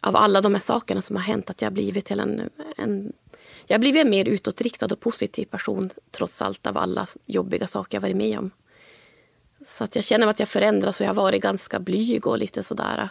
av 0.01 0.15
alla 0.15 0.41
de 0.41 0.53
här 0.53 0.61
sakerna 0.61 1.01
som 1.01 1.15
har 1.15 1.23
hänt. 1.23 1.49
Att 1.49 1.61
jag 1.61 1.69
har 1.69 1.73
blivit 1.73 2.05
till 2.05 2.19
en, 2.19 2.49
en 2.77 3.13
jag 3.71 3.75
har 3.75 3.79
blivit 3.79 4.01
en 4.01 4.09
mer 4.09 4.27
utåtriktad 4.27 4.85
och 4.85 4.99
positiv 4.99 5.45
person 5.45 5.89
trots 6.11 6.41
allt 6.41 6.67
av 6.67 6.77
alla 6.77 7.07
jobbiga 7.25 7.67
saker 7.67 7.95
jag 7.95 8.01
varit 8.01 8.15
med 8.15 8.39
om. 8.39 8.51
Så 9.65 9.83
att 9.83 9.95
jag 9.95 10.05
känner 10.05 10.27
att 10.27 10.39
jag 10.39 10.49
förändras 10.49 11.01
och 11.01 11.05
jag 11.05 11.09
har 11.09 11.23
varit 11.23 11.41
ganska 11.41 11.79
blyg 11.79 12.27
och 12.27 12.37
lite 12.37 12.63
sådär. 12.63 13.09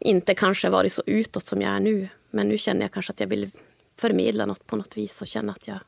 Inte 0.00 0.34
kanske 0.34 0.68
varit 0.68 0.92
så 0.92 1.02
utåt 1.06 1.46
som 1.46 1.62
jag 1.62 1.72
är 1.72 1.80
nu. 1.80 2.08
Men 2.30 2.48
nu 2.48 2.58
känner 2.58 2.80
jag 2.80 2.92
kanske 2.92 3.12
att 3.12 3.20
jag 3.20 3.26
vill 3.26 3.50
förmedla 3.96 4.46
något 4.46 4.66
på 4.66 4.76
något 4.76 4.96
vis 4.96 5.20
och 5.22 5.26
känna 5.26 5.52
att 5.52 5.68
jag 5.68 5.78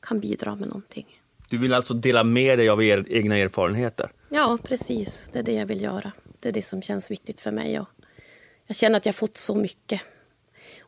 kan 0.00 0.20
bidra 0.20 0.56
med 0.56 0.68
någonting. 0.68 1.20
Du 1.48 1.58
vill 1.58 1.74
alltså 1.74 1.94
dela 1.94 2.24
med 2.24 2.58
dig 2.58 2.68
av 2.68 2.82
er 2.82 3.04
egna 3.08 3.38
erfarenheter? 3.38 4.12
Ja, 4.28 4.58
precis. 4.62 5.28
Det 5.32 5.38
är 5.38 5.42
det 5.42 5.52
jag 5.52 5.66
vill 5.66 5.82
göra. 5.82 6.12
Det 6.40 6.48
är 6.48 6.52
det 6.52 6.62
som 6.62 6.82
känns 6.82 7.10
viktigt 7.10 7.40
för 7.40 7.50
mig. 7.50 7.80
Och 7.80 7.88
jag 8.66 8.76
känner 8.76 8.96
att 8.96 9.06
jag 9.06 9.14
fått 9.14 9.36
så 9.36 9.54
mycket. 9.54 10.00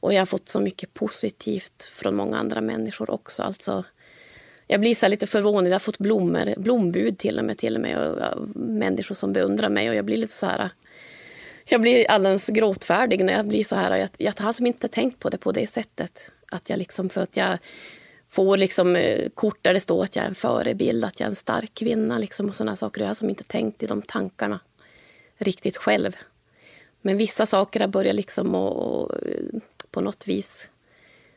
Och 0.06 0.14
jag 0.14 0.20
har 0.20 0.26
fått 0.26 0.48
så 0.48 0.60
mycket 0.60 0.94
positivt 0.94 1.82
från 1.82 2.16
många 2.16 2.38
andra 2.38 2.60
människor 2.60 3.10
också. 3.10 3.42
Alltså, 3.42 3.84
jag 4.66 4.80
blir 4.80 4.94
så 4.94 5.08
lite 5.08 5.26
förvånad. 5.26 5.66
Jag 5.66 5.74
har 5.74 5.78
fått 5.78 5.98
blommor, 5.98 6.54
blombud 6.56 7.18
till 7.18 7.38
och 7.38 7.44
med, 7.44 7.58
till 7.58 7.74
och 7.76 7.80
med 7.80 7.98
och, 7.98 8.48
människor 8.56 9.14
som 9.14 9.32
beundrar 9.32 9.68
mig. 9.68 9.88
Och 9.88 9.94
jag 9.94 10.04
blir 10.04 10.16
lite 10.16 10.32
så 10.32 10.46
här... 10.46 10.70
Jag 11.64 11.80
blir 11.80 12.10
alldeles 12.10 12.46
gråtfärdig 12.46 13.24
när 13.24 13.32
jag 13.32 13.46
blir 13.46 13.64
så 13.64 13.76
här. 13.76 13.96
Jag, 13.96 14.08
jag 14.16 14.40
har 14.40 14.52
som 14.52 14.66
inte 14.66 14.88
tänkt 14.88 15.18
på 15.18 15.28
det 15.30 15.38
på 15.38 15.52
det 15.52 15.66
sättet. 15.66 16.32
Att 16.48 16.70
jag 16.70 16.78
liksom, 16.78 17.08
för 17.08 17.20
att 17.20 17.36
jag 17.36 17.58
får 18.28 18.56
liksom 18.56 18.96
eh, 18.96 19.28
kort 19.34 19.58
där 19.62 19.74
det 19.74 19.80
står 19.80 20.04
att 20.04 20.16
jag 20.16 20.24
är 20.24 20.28
en 20.28 20.34
förebild, 20.34 21.04
att 21.04 21.20
jag 21.20 21.26
är 21.26 21.30
en 21.30 21.36
stark 21.36 21.74
kvinna 21.74 22.18
liksom, 22.18 22.48
och 22.48 22.56
sådana 22.56 22.76
saker. 22.76 23.00
Jag 23.00 23.08
har 23.08 23.14
som 23.14 23.28
inte 23.28 23.44
tänkt 23.44 23.82
i 23.82 23.86
de 23.86 24.02
tankarna 24.02 24.60
riktigt 25.38 25.76
själv. 25.76 26.16
Men 27.06 27.16
vissa 27.16 27.46
saker 27.46 27.80
har 27.80 27.88
börjat 27.88 28.16
liksom 28.16 28.54
och, 28.54 29.12
eh, 29.26 29.42
och, 29.52 29.62
på 29.96 30.00
något 30.00 30.28
vis... 30.28 30.70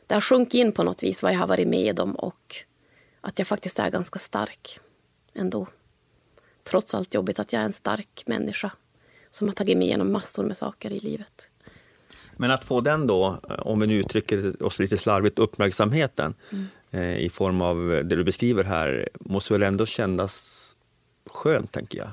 Det 0.06 0.14
har 0.14 0.20
sjunkit 0.20 0.54
in 0.54 0.72
på 0.72 0.82
något 0.82 1.02
vis 1.02 1.22
vad 1.22 1.32
jag 1.32 1.38
har 1.38 1.46
varit 1.46 1.68
med 1.68 2.00
om 2.00 2.14
och 2.14 2.56
att 3.20 3.38
jag 3.38 3.48
faktiskt 3.48 3.78
är 3.78 3.90
ganska 3.90 4.18
stark 4.18 4.80
ändå. 5.34 5.66
Trots 6.64 6.94
allt 6.94 7.14
jobbigt 7.14 7.38
att 7.38 7.52
jag 7.52 7.60
är 7.62 7.66
en 7.66 7.72
stark 7.72 8.22
människa 8.26 8.70
som 9.30 9.48
har 9.48 9.54
tagit 9.54 9.76
mig 9.76 9.86
igenom 9.86 10.12
massor 10.12 10.44
med 10.44 10.56
saker 10.56 10.92
i 10.92 10.98
livet. 10.98 11.50
Men 12.36 12.50
att 12.50 12.64
få 12.64 12.80
den 12.80 13.06
då, 13.06 13.40
om 13.58 13.80
vi 13.80 13.86
nu 13.86 13.94
uttrycker 13.94 14.62
oss 14.62 14.78
lite 14.78 14.98
slarvigt, 14.98 15.38
uppmärksamheten 15.38 16.34
mm. 16.52 16.66
eh, 16.90 17.18
i 17.18 17.28
form 17.28 17.62
av 17.62 17.76
det 17.76 18.16
du 18.16 18.24
beskriver 18.24 18.64
här, 18.64 19.08
måste 19.20 19.52
väl 19.52 19.62
ändå 19.62 19.86
kännas 19.86 20.76
skönt, 21.26 21.72
tänker 21.72 21.98
jag. 21.98 22.10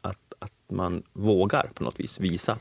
Att, 0.00 0.34
att 0.38 0.52
man 0.68 1.02
vågar 1.12 1.70
på 1.74 1.84
något 1.84 2.00
vis 2.00 2.20
visa. 2.20 2.58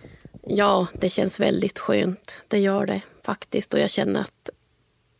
Ja, 0.48 0.88
det 0.94 1.10
känns 1.10 1.40
väldigt 1.40 1.80
skönt. 1.80 2.42
Det 2.48 2.60
gör 2.60 2.86
det 2.86 3.02
faktiskt. 3.24 3.74
Och 3.74 3.80
jag 3.80 3.90
känner 3.90 4.20
att 4.20 4.50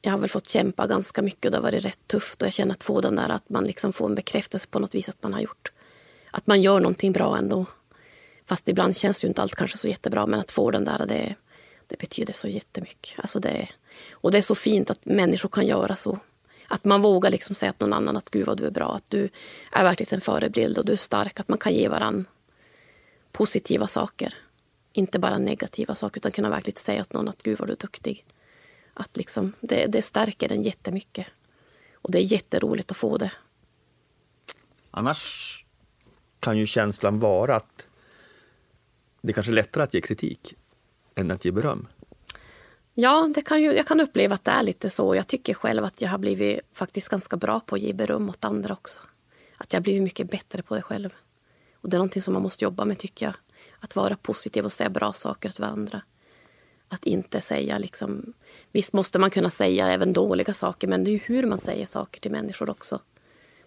jag 0.02 0.12
har 0.12 0.18
väl 0.18 0.30
fått 0.30 0.50
kämpa 0.50 0.88
ganska 0.88 1.22
mycket 1.22 1.46
och 1.46 1.52
det 1.52 1.58
har 1.58 1.64
varit 1.64 1.86
rätt 1.86 2.08
tufft. 2.08 2.42
Och 2.42 2.46
jag 2.46 2.54
känner 2.54 2.72
att 2.72 2.84
få 2.84 3.02
den 3.02 3.16
där 3.16 3.30
att 3.30 3.50
man 3.50 3.64
liksom 3.64 3.94
får 3.94 4.06
en 4.10 4.16
bekräftelse 4.16 4.68
på 4.68 4.80
något 4.80 4.96
vis 4.96 5.10
att 5.10 5.24
man 5.24 5.34
har 5.34 5.42
gjort, 5.42 5.72
att 6.32 6.48
man 6.48 6.62
gör 6.62 6.80
någonting 6.80 7.12
bra 7.12 7.38
ändå. 7.38 7.66
Fast 8.46 8.68
ibland 8.68 8.98
känns 8.98 9.24
ju 9.24 9.28
inte 9.28 9.42
allt 9.42 9.56
kanske 9.56 9.78
så 9.78 9.88
jättebra, 9.88 10.26
men 10.26 10.40
att 10.40 10.52
få 10.52 10.72
den 10.72 10.86
där, 10.86 11.06
det, 11.08 11.36
det 11.88 12.00
betyder 12.00 12.34
så 12.34 12.48
jättemycket. 12.48 13.20
Alltså 13.20 13.40
det, 13.40 13.70
och 14.12 14.32
det 14.32 14.38
är 14.38 14.42
så 14.42 14.56
fint 14.56 14.90
att 14.90 15.06
människor 15.06 15.50
kan 15.50 15.66
göra 15.66 15.96
så. 15.96 16.20
Att 16.68 16.86
man 16.86 17.02
vågar 17.02 17.32
liksom 17.32 17.56
säga 17.56 17.74
till 17.74 17.88
någon 17.88 17.94
annan 17.94 18.18
att 18.18 18.30
gud 18.30 18.46
vad 18.48 18.58
du 18.58 18.66
är 18.66 18.72
bra, 18.72 18.96
att 18.96 19.10
du 19.10 19.30
är 19.72 19.84
verkligen 19.84 20.16
en 20.16 20.22
förebild 20.22 20.78
och 20.78 20.86
du 20.86 20.92
är 20.92 20.98
stark. 20.98 21.40
Att 21.40 21.50
man 21.50 21.58
kan 21.58 21.74
ge 21.74 21.88
varandra 21.88 22.26
positiva 23.32 23.88
saker. 23.88 24.34
Inte 24.94 25.20
bara 25.20 25.38
negativa 25.38 25.96
saker, 25.96 26.20
utan 26.20 26.32
kunna 26.32 26.50
verkligen 26.50 26.78
säga 26.78 27.04
till 27.04 27.18
någon 27.18 27.28
att 27.28 27.44
gud 27.44 27.60
vad 27.60 27.70
du 27.70 27.74
är 27.74 27.78
duktig. 27.78 28.26
Att 28.94 29.18
liksom, 29.18 29.54
det, 29.60 29.86
det 29.86 30.02
stärker 30.02 30.50
den 30.50 30.64
jättemycket. 30.64 31.28
Och 31.94 32.12
det 32.12 32.18
är 32.18 32.24
jätteroligt 32.24 32.92
att 32.92 32.98
få 32.98 33.18
det. 33.18 33.32
Annars 34.92 35.66
kan 36.40 36.58
ju 36.58 36.66
känslan 36.66 37.20
vara 37.20 37.56
att 37.56 37.88
det 39.22 39.34
kanske 39.34 39.52
är 39.52 39.56
lättare 39.56 39.84
att 39.84 39.94
ge 39.94 40.02
kritik 40.02 40.56
än 41.16 41.32
att 41.32 41.46
ge 41.46 41.52
beröm. 41.52 41.88
Ja, 42.94 43.32
det 43.36 43.42
kan 43.42 43.62
ju, 43.62 43.74
jag 43.74 43.88
kan 43.88 44.02
uppleva 44.02 44.36
att 44.36 44.46
det 44.46 44.52
är 44.52 44.64
lite 44.64 44.90
så. 44.90 45.16
Jag 45.16 45.28
tycker 45.28 45.54
själv 45.54 45.84
att 45.84 46.02
jag 46.02 46.10
har 46.10 46.18
blivit 46.18 46.60
faktiskt 46.74 47.10
ganska 47.10 47.38
bra 47.38 47.60
på 47.60 47.76
att 47.76 47.82
ge 47.82 47.94
beröm 47.94 48.30
åt 48.30 48.46
andra 48.46 48.74
också. 48.74 49.00
Att 49.58 49.74
jag 49.74 49.80
har 49.80 49.84
blivit 49.84 50.04
mycket 50.04 50.32
bättre 50.32 50.62
på 50.64 50.76
det 50.76 50.82
själv. 50.82 51.10
Och 51.76 51.90
det 51.90 51.96
är 51.96 52.00
någonting 52.00 52.22
som 52.22 52.34
man 52.34 52.44
måste 52.44 52.64
jobba 52.66 52.86
med 52.86 52.98
tycker 52.98 53.26
jag. 53.26 53.36
Att 53.82 53.96
vara 53.96 54.16
positiv 54.16 54.66
och 54.66 54.72
säga 54.72 54.90
bra 54.90 55.14
saker 55.14 55.50
till 55.50 55.62
varandra. 55.62 56.02
Att 56.88 57.06
inte 57.06 57.42
säga 57.42 57.78
liksom... 57.78 58.34
Visst 58.72 58.94
måste 58.94 59.20
man 59.20 59.30
kunna 59.30 59.50
säga 59.50 59.88
även 59.88 60.14
dåliga 60.14 60.54
saker 60.54 60.88
men 60.88 61.04
det 61.04 61.10
är 61.10 61.14
ju 61.14 61.20
hur 61.24 61.48
man 61.48 61.58
säger 61.58 61.86
saker 61.86 62.22
till 62.22 62.32
människor 62.32 62.70
också. 62.70 63.00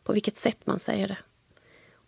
På 0.03 0.12
vilket 0.12 0.37
sätt 0.37 0.59
man 0.64 0.79
säger 0.79 1.09
det. 1.09 1.18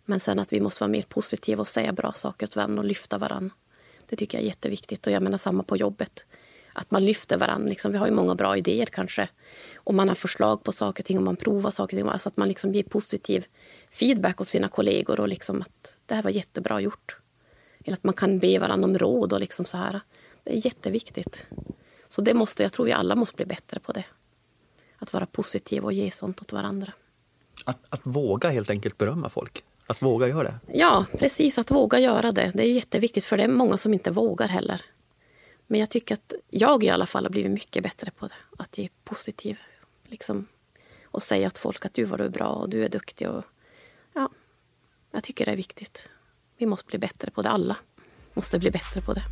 Men 0.05 0.19
sen 0.19 0.39
att 0.39 0.53
vi 0.53 0.61
måste 0.61 0.83
vara 0.83 0.91
mer 0.91 1.05
positiva 1.09 1.61
och 1.61 1.67
säga 1.67 1.93
bra 1.93 2.11
saker 2.11 2.47
till 2.47 2.55
varandra 2.55 2.81
och 2.81 2.87
lyfta 2.87 3.17
varandra. 3.17 3.55
Det 4.09 4.15
tycker 4.15 4.37
jag 4.37 4.43
är 4.43 4.47
jätteviktigt. 4.47 5.07
Och 5.07 5.13
jag 5.13 5.23
menar 5.23 5.37
samma 5.37 5.63
på 5.63 5.77
jobbet. 5.77 6.25
Att 6.73 6.91
man 6.91 7.05
lyfter 7.05 7.37
varandra. 7.37 7.69
Liksom, 7.69 7.91
vi 7.91 7.97
har 7.97 8.07
ju 8.07 8.13
många 8.13 8.35
bra 8.35 8.57
idéer 8.57 8.85
kanske. 8.85 9.29
Och 9.75 9.93
man 9.93 10.07
har 10.07 10.15
förslag 10.15 10.63
på 10.63 10.71
saker 10.71 11.03
och 11.03 11.05
ting 11.05 11.17
och 11.17 11.23
man 11.23 11.35
provar 11.35 11.71
saker 11.71 11.97
och 11.97 12.01
ting. 12.01 12.09
Alltså 12.09 12.29
att 12.29 12.37
man 12.37 12.47
liksom 12.47 12.73
ger 12.73 12.83
positiv 12.83 13.45
feedback 13.91 14.41
åt 14.41 14.47
sina 14.47 14.67
kollegor 14.67 15.19
och 15.19 15.27
liksom 15.27 15.61
att 15.61 15.97
det 16.05 16.15
här 16.15 16.21
var 16.23 16.31
jättebra 16.31 16.79
gjort. 16.79 17.17
Eller 17.87 17.97
att 17.97 18.03
man 18.03 18.13
kan 18.13 18.39
be 18.39 18.59
varandra 18.59 18.87
om 18.87 18.97
råd 18.97 19.33
och 19.33 19.39
liksom 19.39 19.65
så 19.65 19.77
här. 19.77 20.01
Det 20.43 20.51
är 20.51 20.65
jätteviktigt. 20.65 21.47
Så 22.07 22.21
det 22.21 22.33
måste, 22.33 22.63
jag 22.63 22.73
tror 22.73 22.85
vi 22.85 22.91
alla 22.91 23.15
måste 23.15 23.35
bli 23.35 23.45
bättre 23.45 23.79
på 23.79 23.91
det. 23.91 24.05
Att 24.97 25.13
vara 25.13 25.25
positiv 25.25 25.83
och 25.83 25.93
ge 25.93 26.11
sånt 26.11 26.41
åt 26.41 26.53
varandra. 26.53 26.93
Att, 27.65 27.77
att 27.89 28.01
våga 28.03 28.49
helt 28.49 28.69
enkelt 28.69 28.97
berömma 28.97 29.29
folk? 29.29 29.63
Att 29.87 30.01
våga 30.01 30.27
göra 30.27 30.43
det? 30.43 30.59
Ja, 30.73 31.05
precis. 31.17 31.57
Att 31.57 31.71
våga 31.71 31.99
göra 31.99 32.31
det. 32.31 32.51
Det 32.55 32.63
är 32.63 32.71
jätteviktigt 32.71 33.25
för 33.25 33.37
det 33.37 33.43
är 33.43 33.47
många 33.47 33.77
som 33.77 33.93
inte 33.93 34.11
vågar 34.11 34.47
heller. 34.47 34.81
Men 35.67 35.79
jag 35.79 35.89
tycker 35.89 36.15
att 36.15 36.33
jag 36.49 36.83
i 36.83 36.89
alla 36.89 37.05
fall 37.05 37.25
har 37.25 37.29
blivit 37.29 37.51
mycket 37.51 37.83
bättre 37.83 38.11
på 38.11 38.27
det. 38.27 38.35
Att 38.57 38.77
ge 38.77 38.89
positiv, 39.03 39.59
liksom. 40.03 40.47
Och 41.05 41.23
säga 41.23 41.49
till 41.49 41.61
folk 41.61 41.85
att 41.85 41.93
du 41.93 42.03
var 42.03 42.17
du 42.17 42.29
bra 42.29 42.47
och 42.47 42.69
du 42.69 42.85
är 42.85 42.89
duktig. 42.89 43.29
Och, 43.29 43.43
ja, 44.13 44.29
jag 45.11 45.23
tycker 45.23 45.45
det 45.45 45.51
är 45.51 45.55
viktigt. 45.55 46.09
Vi 46.59 46.65
måste 46.65 46.87
bli 46.87 46.99
bättre 46.99 47.31
på 47.31 47.41
det. 47.41 47.49
Alla 47.49 47.77
måste 48.33 48.59
bli 48.59 48.71
bättre 48.71 49.01
på 49.01 49.13
det. 49.13 49.23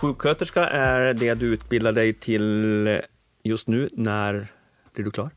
Sjuksköterska 0.00 0.68
är 0.68 1.14
det 1.14 1.34
du 1.34 1.46
utbildar 1.46 1.92
dig 1.92 2.12
till 2.14 3.00
just 3.42 3.68
nu. 3.68 3.88
När 3.92 4.46
blir 4.94 5.04
du 5.04 5.10
klar? 5.10 5.30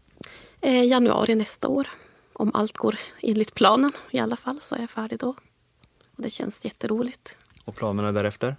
Eh, 0.62 0.86
januari 0.86 1.36
nästa 1.36 1.68
år. 1.68 1.88
Om 2.34 2.52
allt 2.54 2.78
går 2.78 2.96
enligt 3.22 3.54
planen 3.54 3.92
i 4.12 4.20
alla 4.20 4.36
fall 4.36 4.62
så 4.62 4.76
är 4.76 4.80
jag 4.80 4.90
färdig 4.90 5.20
då. 5.20 5.30
Och 6.16 6.24
det 6.24 6.30
känns 6.30 6.66
jätteroligt. 6.66 7.38
Och 7.66 7.76
planerna 7.76 8.12
därefter? 8.12 8.56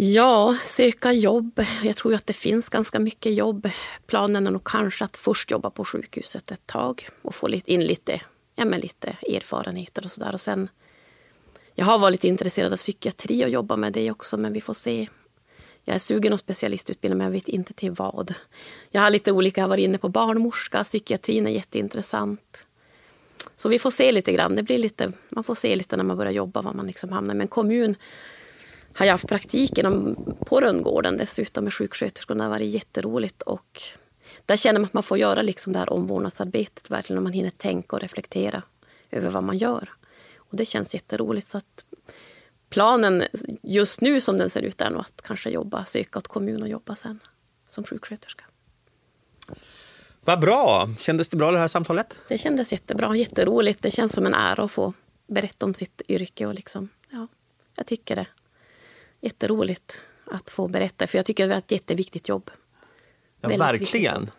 Ja, 0.00 0.56
söka 0.64 1.12
jobb. 1.12 1.60
Jag 1.82 1.96
tror 1.96 2.14
att 2.14 2.26
det 2.26 2.32
finns 2.32 2.68
ganska 2.68 2.98
mycket 2.98 3.34
jobb. 3.34 3.70
Planen 4.06 4.46
är 4.46 4.50
nog 4.50 4.64
kanske 4.64 5.04
att 5.04 5.16
först 5.16 5.50
jobba 5.50 5.70
på 5.70 5.84
sjukhuset 5.84 6.50
ett 6.50 6.66
tag 6.66 7.08
och 7.22 7.34
få 7.34 7.48
in 7.48 7.84
lite, 7.84 8.20
ja, 8.54 8.64
men 8.64 8.80
lite 8.80 9.08
erfarenheter 9.08 10.04
och 10.04 10.10
sådär. 10.10 10.32
Och 10.32 10.40
sen 10.40 10.68
jag 11.74 11.84
har 11.84 11.98
varit 11.98 12.24
intresserad 12.24 12.72
av 12.72 12.76
psykiatri 12.76 13.44
och 13.44 13.48
jobba 13.48 13.76
med 13.76 13.92
det 13.92 14.10
också, 14.10 14.36
men 14.36 14.52
vi 14.52 14.60
får 14.60 14.74
se. 14.74 15.08
Jag 15.84 15.94
är 15.94 15.98
sugen 15.98 16.32
att 16.32 16.40
specialistutbilda 16.40 17.16
men 17.16 17.24
jag 17.24 17.32
vet 17.32 17.48
inte 17.48 17.72
till 17.72 17.90
vad. 17.90 18.34
Jag 18.90 19.00
har 19.00 19.10
lite 19.10 19.32
olika, 19.32 19.60
jag 19.60 19.68
varit 19.68 19.84
inne 19.84 19.98
på 19.98 20.08
barnmorska, 20.08 20.84
psykiatrin 20.84 21.46
är 21.46 21.50
jätteintressant. 21.50 22.66
Så 23.56 23.68
vi 23.68 23.78
får 23.78 23.90
se 23.90 24.12
lite 24.12 24.32
grann. 24.32 24.56
Det 24.56 24.62
blir 24.62 24.78
lite, 24.78 25.12
man 25.28 25.44
får 25.44 25.54
se 25.54 25.76
lite 25.76 25.96
när 25.96 26.04
man 26.04 26.16
börjar 26.16 26.32
jobba 26.32 26.62
var 26.62 26.74
man 26.74 26.86
liksom 26.86 27.12
hamnar 27.12 27.34
Men 27.34 27.48
kommun 27.48 27.96
har 28.98 29.06
jag 29.06 29.12
haft 29.12 29.28
praktik 29.28 29.78
inom, 29.78 30.16
på 30.46 30.60
Rönngården 30.60 31.16
dessutom 31.16 31.64
med 31.64 31.74
sjuksköterskorna. 31.74 32.44
Det 32.44 32.44
har 32.44 32.50
varit 32.50 32.74
jätteroligt. 32.74 33.42
Och 33.42 33.82
där 34.46 34.56
känner 34.56 34.80
man 34.80 34.86
att 34.86 34.92
man 34.92 35.02
får 35.02 35.18
göra 35.18 35.42
liksom 35.42 35.72
det 35.72 35.78
här 35.78 35.92
omvårdnadsarbetet 35.92 36.90
verkligen 36.90 37.16
när 37.16 37.22
man 37.22 37.32
hinner 37.32 37.50
tänka 37.50 37.96
och 37.96 38.02
reflektera 38.02 38.62
över 39.10 39.30
vad 39.30 39.44
man 39.44 39.58
gör. 39.58 39.92
Och 40.36 40.56
det 40.56 40.64
känns 40.64 40.94
jätteroligt. 40.94 41.48
Så 41.48 41.58
att 41.58 41.84
planen 42.70 43.24
just 43.62 44.00
nu 44.00 44.20
som 44.20 44.38
den 44.38 44.50
ser 44.50 44.62
ut 44.62 44.80
är 44.80 44.90
nog 44.90 45.00
att 45.00 45.22
kanske 45.22 45.50
jobba, 45.50 45.84
söka 45.84 46.18
åt 46.18 46.28
kommun 46.28 46.62
och 46.62 46.68
jobba 46.68 46.96
sen 46.96 47.20
som 47.68 47.84
sjuksköterska. 47.84 48.44
Vad 50.20 50.40
bra! 50.40 50.88
Kändes 50.98 51.28
det 51.28 51.36
bra 51.36 51.50
det 51.50 51.58
här 51.58 51.68
samtalet? 51.68 52.20
Det 52.28 52.38
kändes 52.38 52.72
jättebra, 52.72 53.16
jätteroligt. 53.16 53.82
Det 53.82 53.90
känns 53.90 54.12
som 54.12 54.26
en 54.26 54.34
ära 54.34 54.64
att 54.64 54.70
få 54.70 54.92
berätta 55.26 55.66
om 55.66 55.74
sitt 55.74 56.02
yrke. 56.08 56.46
Och 56.46 56.54
liksom, 56.54 56.88
ja, 57.10 57.26
jag 57.76 57.86
tycker 57.86 58.16
det. 58.16 58.26
Jätteroligt 59.20 60.02
att 60.30 60.50
få 60.50 60.68
berätta, 60.68 61.06
för 61.06 61.18
jag 61.18 61.26
tycker 61.26 61.48
det 61.48 61.54
är 61.54 61.58
ett 61.58 61.70
jätteviktigt 61.70 62.28
jobb. 62.28 62.50
Ja, 63.40 63.48
verkligen. 63.48 64.30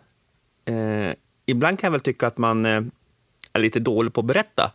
Eh, 0.64 1.14
ibland 1.46 1.78
kan 1.78 1.88
jag 1.88 1.92
väl 1.92 2.00
tycka 2.00 2.26
att 2.26 2.38
man 2.38 2.66
eh, 2.66 2.82
är 3.52 3.60
lite 3.60 3.80
dålig 3.80 4.12
på 4.12 4.20
att 4.20 4.26
berätta 4.26 4.72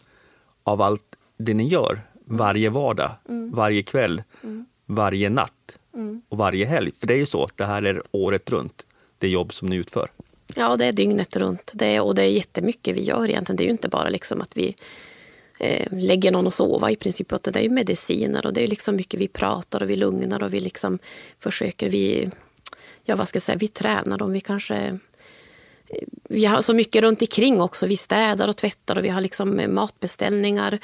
av 0.63 0.81
allt 0.81 1.15
det 1.37 1.53
ni 1.53 1.67
gör 1.67 2.01
varje 2.25 2.69
vardag, 2.69 3.11
mm. 3.29 3.51
varje 3.51 3.83
kväll, 3.83 4.23
mm. 4.43 4.65
varje 4.85 5.29
natt 5.29 5.77
mm. 5.93 6.21
och 6.29 6.37
varje 6.37 6.65
helg. 6.65 6.91
För 6.99 7.07
det 7.07 7.13
är 7.13 7.17
ju 7.17 7.25
så 7.25 7.43
att 7.43 7.57
det 7.57 7.65
här 7.65 7.83
är 7.83 8.01
året 8.11 8.51
runt, 8.51 8.85
det 9.17 9.27
jobb 9.27 9.53
som 9.53 9.67
ni 9.67 9.75
utför. 9.75 10.11
Ja, 10.55 10.77
det 10.77 10.85
är 10.85 10.91
dygnet 10.91 11.35
runt. 11.35 11.71
Det 11.75 11.95
är, 11.95 12.01
och 12.01 12.15
det 12.15 12.23
är 12.23 12.29
jättemycket 12.29 12.95
vi 12.95 13.03
gör 13.03 13.29
egentligen. 13.29 13.57
Det 13.57 13.63
är 13.63 13.65
ju 13.65 13.71
inte 13.71 13.89
bara 13.89 14.09
liksom 14.09 14.41
att 14.41 14.57
vi 14.57 14.75
eh, 15.59 15.87
lägger 15.91 16.31
någon 16.31 16.47
att 16.47 16.53
sova 16.53 16.91
i 16.91 16.95
princip. 16.95 17.33
Det 17.41 17.55
är 17.55 17.63
ju 17.63 17.69
mediciner 17.69 18.45
och 18.45 18.53
det 18.53 18.63
är 18.63 18.67
liksom 18.67 18.95
mycket 18.95 19.19
vi 19.19 19.27
pratar 19.27 19.83
och 19.83 19.89
vi 19.89 19.95
lugnar 19.95 20.43
och 20.43 20.53
vi 20.53 20.59
liksom 20.59 20.99
försöker. 21.39 21.89
Vi, 21.89 22.29
ja, 23.03 23.15
vad 23.15 23.27
ska 23.27 23.37
jag 23.37 23.43
säga, 23.43 23.57
vi 23.57 23.67
tränar 23.67 24.17
dem. 24.17 24.31
Vi 24.31 24.41
kanske 24.41 24.99
vi 26.23 26.45
har 26.45 26.61
så 26.61 26.73
mycket 26.73 27.01
runt 27.01 27.21
omkring 27.21 27.61
också. 27.61 27.87
Vi 27.87 27.97
städar 27.97 28.47
och 28.47 28.57
tvättar 28.57 28.97
och 28.97 29.05
vi 29.05 29.09
har 29.09 29.21
liksom 29.21 29.61
matbeställningar, 29.69 30.79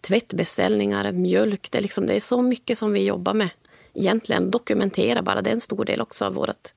tvättbeställningar, 0.00 1.12
mjölk. 1.12 1.70
Det 1.70 1.78
är, 1.78 1.82
liksom, 1.82 2.06
det 2.06 2.14
är 2.14 2.20
så 2.20 2.42
mycket 2.42 2.78
som 2.78 2.92
vi 2.92 3.04
jobbar 3.04 3.34
med. 3.34 3.48
Egentligen 3.94 4.50
dokumentera 4.50 5.22
bara, 5.22 5.42
det 5.42 5.50
är 5.50 5.54
en 5.54 5.60
stor 5.60 5.84
del 5.84 6.00
också 6.00 6.24
av 6.24 6.34
vårt 6.34 6.68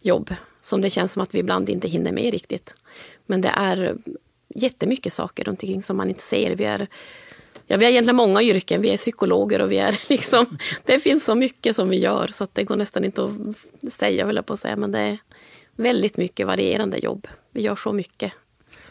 jobb 0.00 0.34
som 0.60 0.80
det 0.80 0.90
känns 0.90 1.12
som 1.12 1.22
att 1.22 1.34
vi 1.34 1.38
ibland 1.38 1.68
inte 1.70 1.88
hinner 1.88 2.12
med 2.12 2.32
riktigt. 2.32 2.74
Men 3.26 3.40
det 3.40 3.48
är 3.48 3.96
jättemycket 4.54 5.12
saker 5.12 5.44
runt 5.44 5.62
omkring 5.62 5.82
som 5.82 5.96
man 5.96 6.08
inte 6.08 6.22
ser. 6.22 6.56
Vi 6.56 6.64
är, 6.64 6.86
ja, 7.66 7.76
vi 7.76 7.84
har 7.84 7.92
egentligen 7.92 8.16
många 8.16 8.42
yrken. 8.42 8.82
Vi 8.82 8.90
är 8.90 8.96
psykologer 8.96 9.60
och 9.60 9.72
vi 9.72 9.78
är 9.78 10.00
liksom, 10.08 10.58
det 10.84 10.98
finns 10.98 11.24
så 11.24 11.34
mycket 11.34 11.76
som 11.76 11.88
vi 11.88 11.96
gör 11.96 12.26
så 12.26 12.44
att 12.44 12.54
det 12.54 12.64
går 12.64 12.76
nästan 12.76 13.04
inte 13.04 13.24
att 13.24 13.92
säga, 13.92 14.26
höll 14.26 14.36
jag 14.36 14.46
på 14.46 14.52
att 14.52 14.60
säga. 14.60 14.76
Men 14.76 14.92
det 14.92 14.98
är 14.98 15.18
väldigt 15.76 16.16
mycket 16.16 16.46
varierande 16.46 16.98
jobb. 16.98 17.26
Vi 17.50 17.62
gör 17.62 17.76
så 17.76 17.92
mycket. 17.92 18.32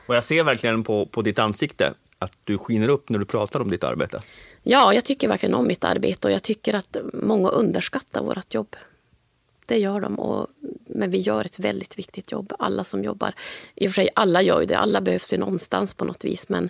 Och 0.08 0.16
jag 0.16 0.24
ser 0.24 0.44
verkligen 0.44 0.84
på, 0.84 1.06
på 1.06 1.22
ditt 1.22 1.40
ansikte 1.40 1.94
att 2.20 2.32
du 2.44 2.58
skiner 2.58 2.90
upp 2.90 3.10
när 3.10 3.20
du 3.20 3.26
pratar 3.26 3.60
om 3.60 3.72
ditt 3.72 3.84
arbete. 3.84 4.20
Ja, 4.64 4.94
jag 4.94 5.06
tycker 5.06 5.28
verkligen 5.28 5.56
om 5.56 5.68
mitt 5.68 5.84
arbete 5.84 6.28
och 6.28 6.34
jag 6.34 6.44
tycker 6.44 6.76
att 6.76 6.98
många 7.14 7.50
underskattar 7.50 8.24
vårt 8.24 8.54
jobb. 8.54 8.76
Det 9.66 9.78
gör 9.78 10.02
de. 10.02 10.20
Och, 10.20 10.48
men 10.98 11.12
vi 11.12 11.18
gör 11.18 11.46
ett 11.46 11.60
väldigt 11.60 12.00
viktigt 12.00 12.32
jobb, 12.32 12.54
alla 12.60 12.84
som 12.84 13.04
jobbar. 13.04 13.34
I 13.76 13.88
och 13.88 13.92
för 13.92 13.96
sig, 13.96 14.10
alla 14.14 14.42
gör 14.42 14.60
ju 14.60 14.66
det, 14.66 14.78
alla 14.78 15.02
behövs 15.02 15.34
ju 15.34 15.38
någonstans 15.38 15.94
på 15.94 16.06
något 16.06 16.26
vis. 16.26 16.50
Men, 16.50 16.70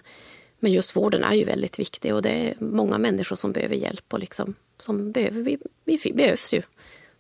men 0.60 0.72
just 0.72 0.96
vården 0.96 1.24
är 1.24 1.34
ju 1.34 1.44
väldigt 1.44 1.80
viktig 1.80 2.16
och 2.16 2.22
det 2.22 2.30
är 2.30 2.56
många 2.60 2.98
människor 2.98 3.36
som 3.36 3.52
behöver 3.52 3.76
hjälp 3.76 4.14
och 4.14 4.20
liksom, 4.20 4.56
som 4.78 5.12
behöver, 5.12 5.42
vi, 5.42 5.58
vi 5.86 6.14
behövs 6.14 6.54
ju. 6.54 6.62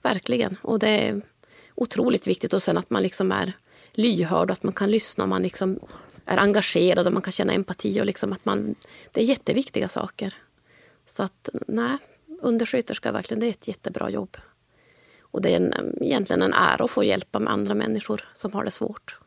Verkligen. 0.01 0.57
Och 0.61 0.79
det 0.79 0.89
är 0.89 1.21
otroligt 1.75 2.27
viktigt. 2.27 2.53
Och 2.53 2.61
sen 2.61 2.77
att 2.77 2.89
man 2.89 3.03
liksom 3.03 3.31
är 3.31 3.53
lyhörd 3.91 4.49
och 4.49 4.53
att 4.53 4.63
man 4.63 4.73
kan 4.73 4.91
lyssna 4.91 5.23
och 5.23 5.29
man 5.29 5.43
liksom 5.43 5.79
är 6.25 6.37
engagerad 6.37 7.07
och 7.07 7.13
man 7.13 7.21
kan 7.21 7.31
känna 7.31 7.53
empati. 7.53 8.01
Och 8.01 8.05
liksom 8.05 8.33
att 8.33 8.45
man, 8.45 8.75
det 9.11 9.21
är 9.21 9.25
jätteviktiga 9.25 9.87
saker. 9.87 10.35
Så 11.05 11.23
att 11.23 11.49
nej, 11.67 11.97
undersköterska 12.41 13.11
verkligen, 13.11 13.39
det 13.39 13.47
är 13.47 13.51
ett 13.51 13.67
jättebra 13.67 14.09
jobb. 14.09 14.37
Och 15.37 15.43
det 15.43 15.49
är 15.49 15.55
en, 15.55 15.97
egentligen 16.01 16.41
en 16.41 16.53
ära 16.53 16.83
att 16.83 16.91
få 16.91 17.03
hjälpa 17.03 17.39
med 17.39 17.53
andra 17.53 17.73
människor 17.73 18.29
som 18.33 18.53
har 18.53 18.63
det 18.63 18.71
svårt. 18.71 19.19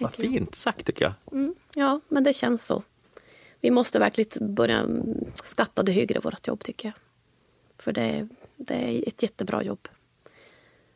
Vad 0.00 0.14
fint 0.14 0.54
sagt 0.54 0.86
tycker 0.86 1.04
jag. 1.04 1.12
Mm, 1.32 1.54
ja, 1.74 2.00
men 2.08 2.24
det 2.24 2.32
känns 2.32 2.66
så. 2.66 2.82
Vi 3.60 3.70
måste 3.70 3.98
verkligen 3.98 4.54
börja 4.54 4.86
skatta 5.34 5.82
det 5.82 5.92
högre, 5.92 6.20
vårt 6.20 6.46
jobb 6.46 6.64
tycker 6.64 6.88
jag. 6.88 6.94
För 7.78 7.92
det, 7.92 8.28
det 8.56 8.74
är 8.74 9.08
ett 9.08 9.22
jättebra 9.22 9.62
jobb. 9.62 9.88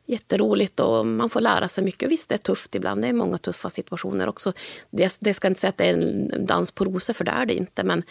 Jätteroligt 0.06 0.80
och 0.80 1.06
man 1.06 1.30
får 1.30 1.40
lära 1.40 1.68
sig 1.68 1.84
mycket. 1.84 2.10
Visst, 2.10 2.28
det 2.28 2.34
är 2.34 2.38
tufft 2.38 2.74
ibland. 2.74 3.02
Det 3.02 3.08
är 3.08 3.12
många 3.12 3.38
tuffa 3.38 3.70
situationer 3.70 4.28
också. 4.28 4.52
Det, 4.90 5.16
det 5.20 5.34
ska 5.34 5.48
inte 5.48 5.60
säga 5.60 5.68
att 5.68 5.78
det 5.78 5.84
är 5.84 5.94
en 5.94 6.46
dans 6.46 6.70
på 6.70 6.84
rosor, 6.84 7.14
för 7.14 7.24
det 7.24 7.30
är 7.30 7.46
det 7.46 7.54
inte. 7.54 7.84
Men 7.84 8.02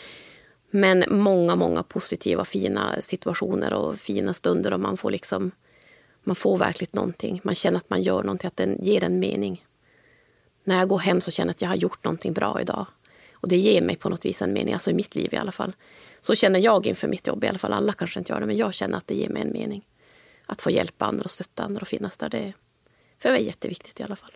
men 0.73 1.05
många, 1.09 1.55
många 1.55 1.83
positiva, 1.83 2.45
fina 2.45 3.01
situationer 3.01 3.73
och 3.73 3.99
fina 3.99 4.33
stunder 4.33 4.73
och 4.73 4.79
man 4.79 4.97
får 4.97 5.11
liksom 5.11 5.51
man 6.23 6.35
får 6.35 6.57
verkligen 6.57 6.91
någonting. 6.93 7.41
Man 7.43 7.55
känner 7.55 7.77
att 7.77 7.89
man 7.89 8.01
gör 8.01 8.23
någonting, 8.23 8.47
att 8.47 8.57
den 8.57 8.79
ger 8.83 9.03
en 9.03 9.19
mening. 9.19 9.65
När 10.63 10.77
jag 10.77 10.87
går 10.87 10.99
hem 10.99 11.21
så 11.21 11.31
känner 11.31 11.49
jag 11.49 11.55
att 11.55 11.61
jag 11.61 11.69
har 11.69 11.75
gjort 11.75 12.03
någonting 12.03 12.33
bra 12.33 12.61
idag. 12.61 12.85
Och 13.33 13.47
det 13.47 13.57
ger 13.57 13.81
mig 13.81 13.95
på 13.95 14.09
något 14.09 14.25
vis 14.25 14.41
en 14.41 14.53
mening, 14.53 14.73
alltså 14.73 14.91
i 14.91 14.93
mitt 14.93 15.15
liv 15.15 15.33
i 15.33 15.37
alla 15.37 15.51
fall. 15.51 15.75
Så 16.19 16.35
känner 16.35 16.59
jag 16.59 16.87
inför 16.87 17.07
mitt 17.07 17.27
jobb 17.27 17.43
i 17.43 17.47
alla 17.47 17.59
fall. 17.59 17.73
Alla 17.73 17.93
kanske 17.93 18.19
inte 18.19 18.33
gör 18.33 18.39
det, 18.39 18.45
men 18.45 18.57
jag 18.57 18.73
känner 18.73 18.97
att 18.97 19.07
det 19.07 19.15
ger 19.15 19.29
mig 19.29 19.41
en 19.41 19.53
mening. 19.53 19.85
Att 20.45 20.61
få 20.61 20.71
hjälpa 20.71 21.05
andra 21.05 21.23
och 21.23 21.31
stötta 21.31 21.63
andra 21.63 21.81
och 21.81 21.87
finnas 21.87 22.17
där, 22.17 22.29
det 22.29 22.37
är 22.37 22.53
för 23.19 23.31
mig 23.31 23.45
jätteviktigt 23.45 23.99
i 23.99 24.03
alla 24.03 24.15
fall. 24.15 24.29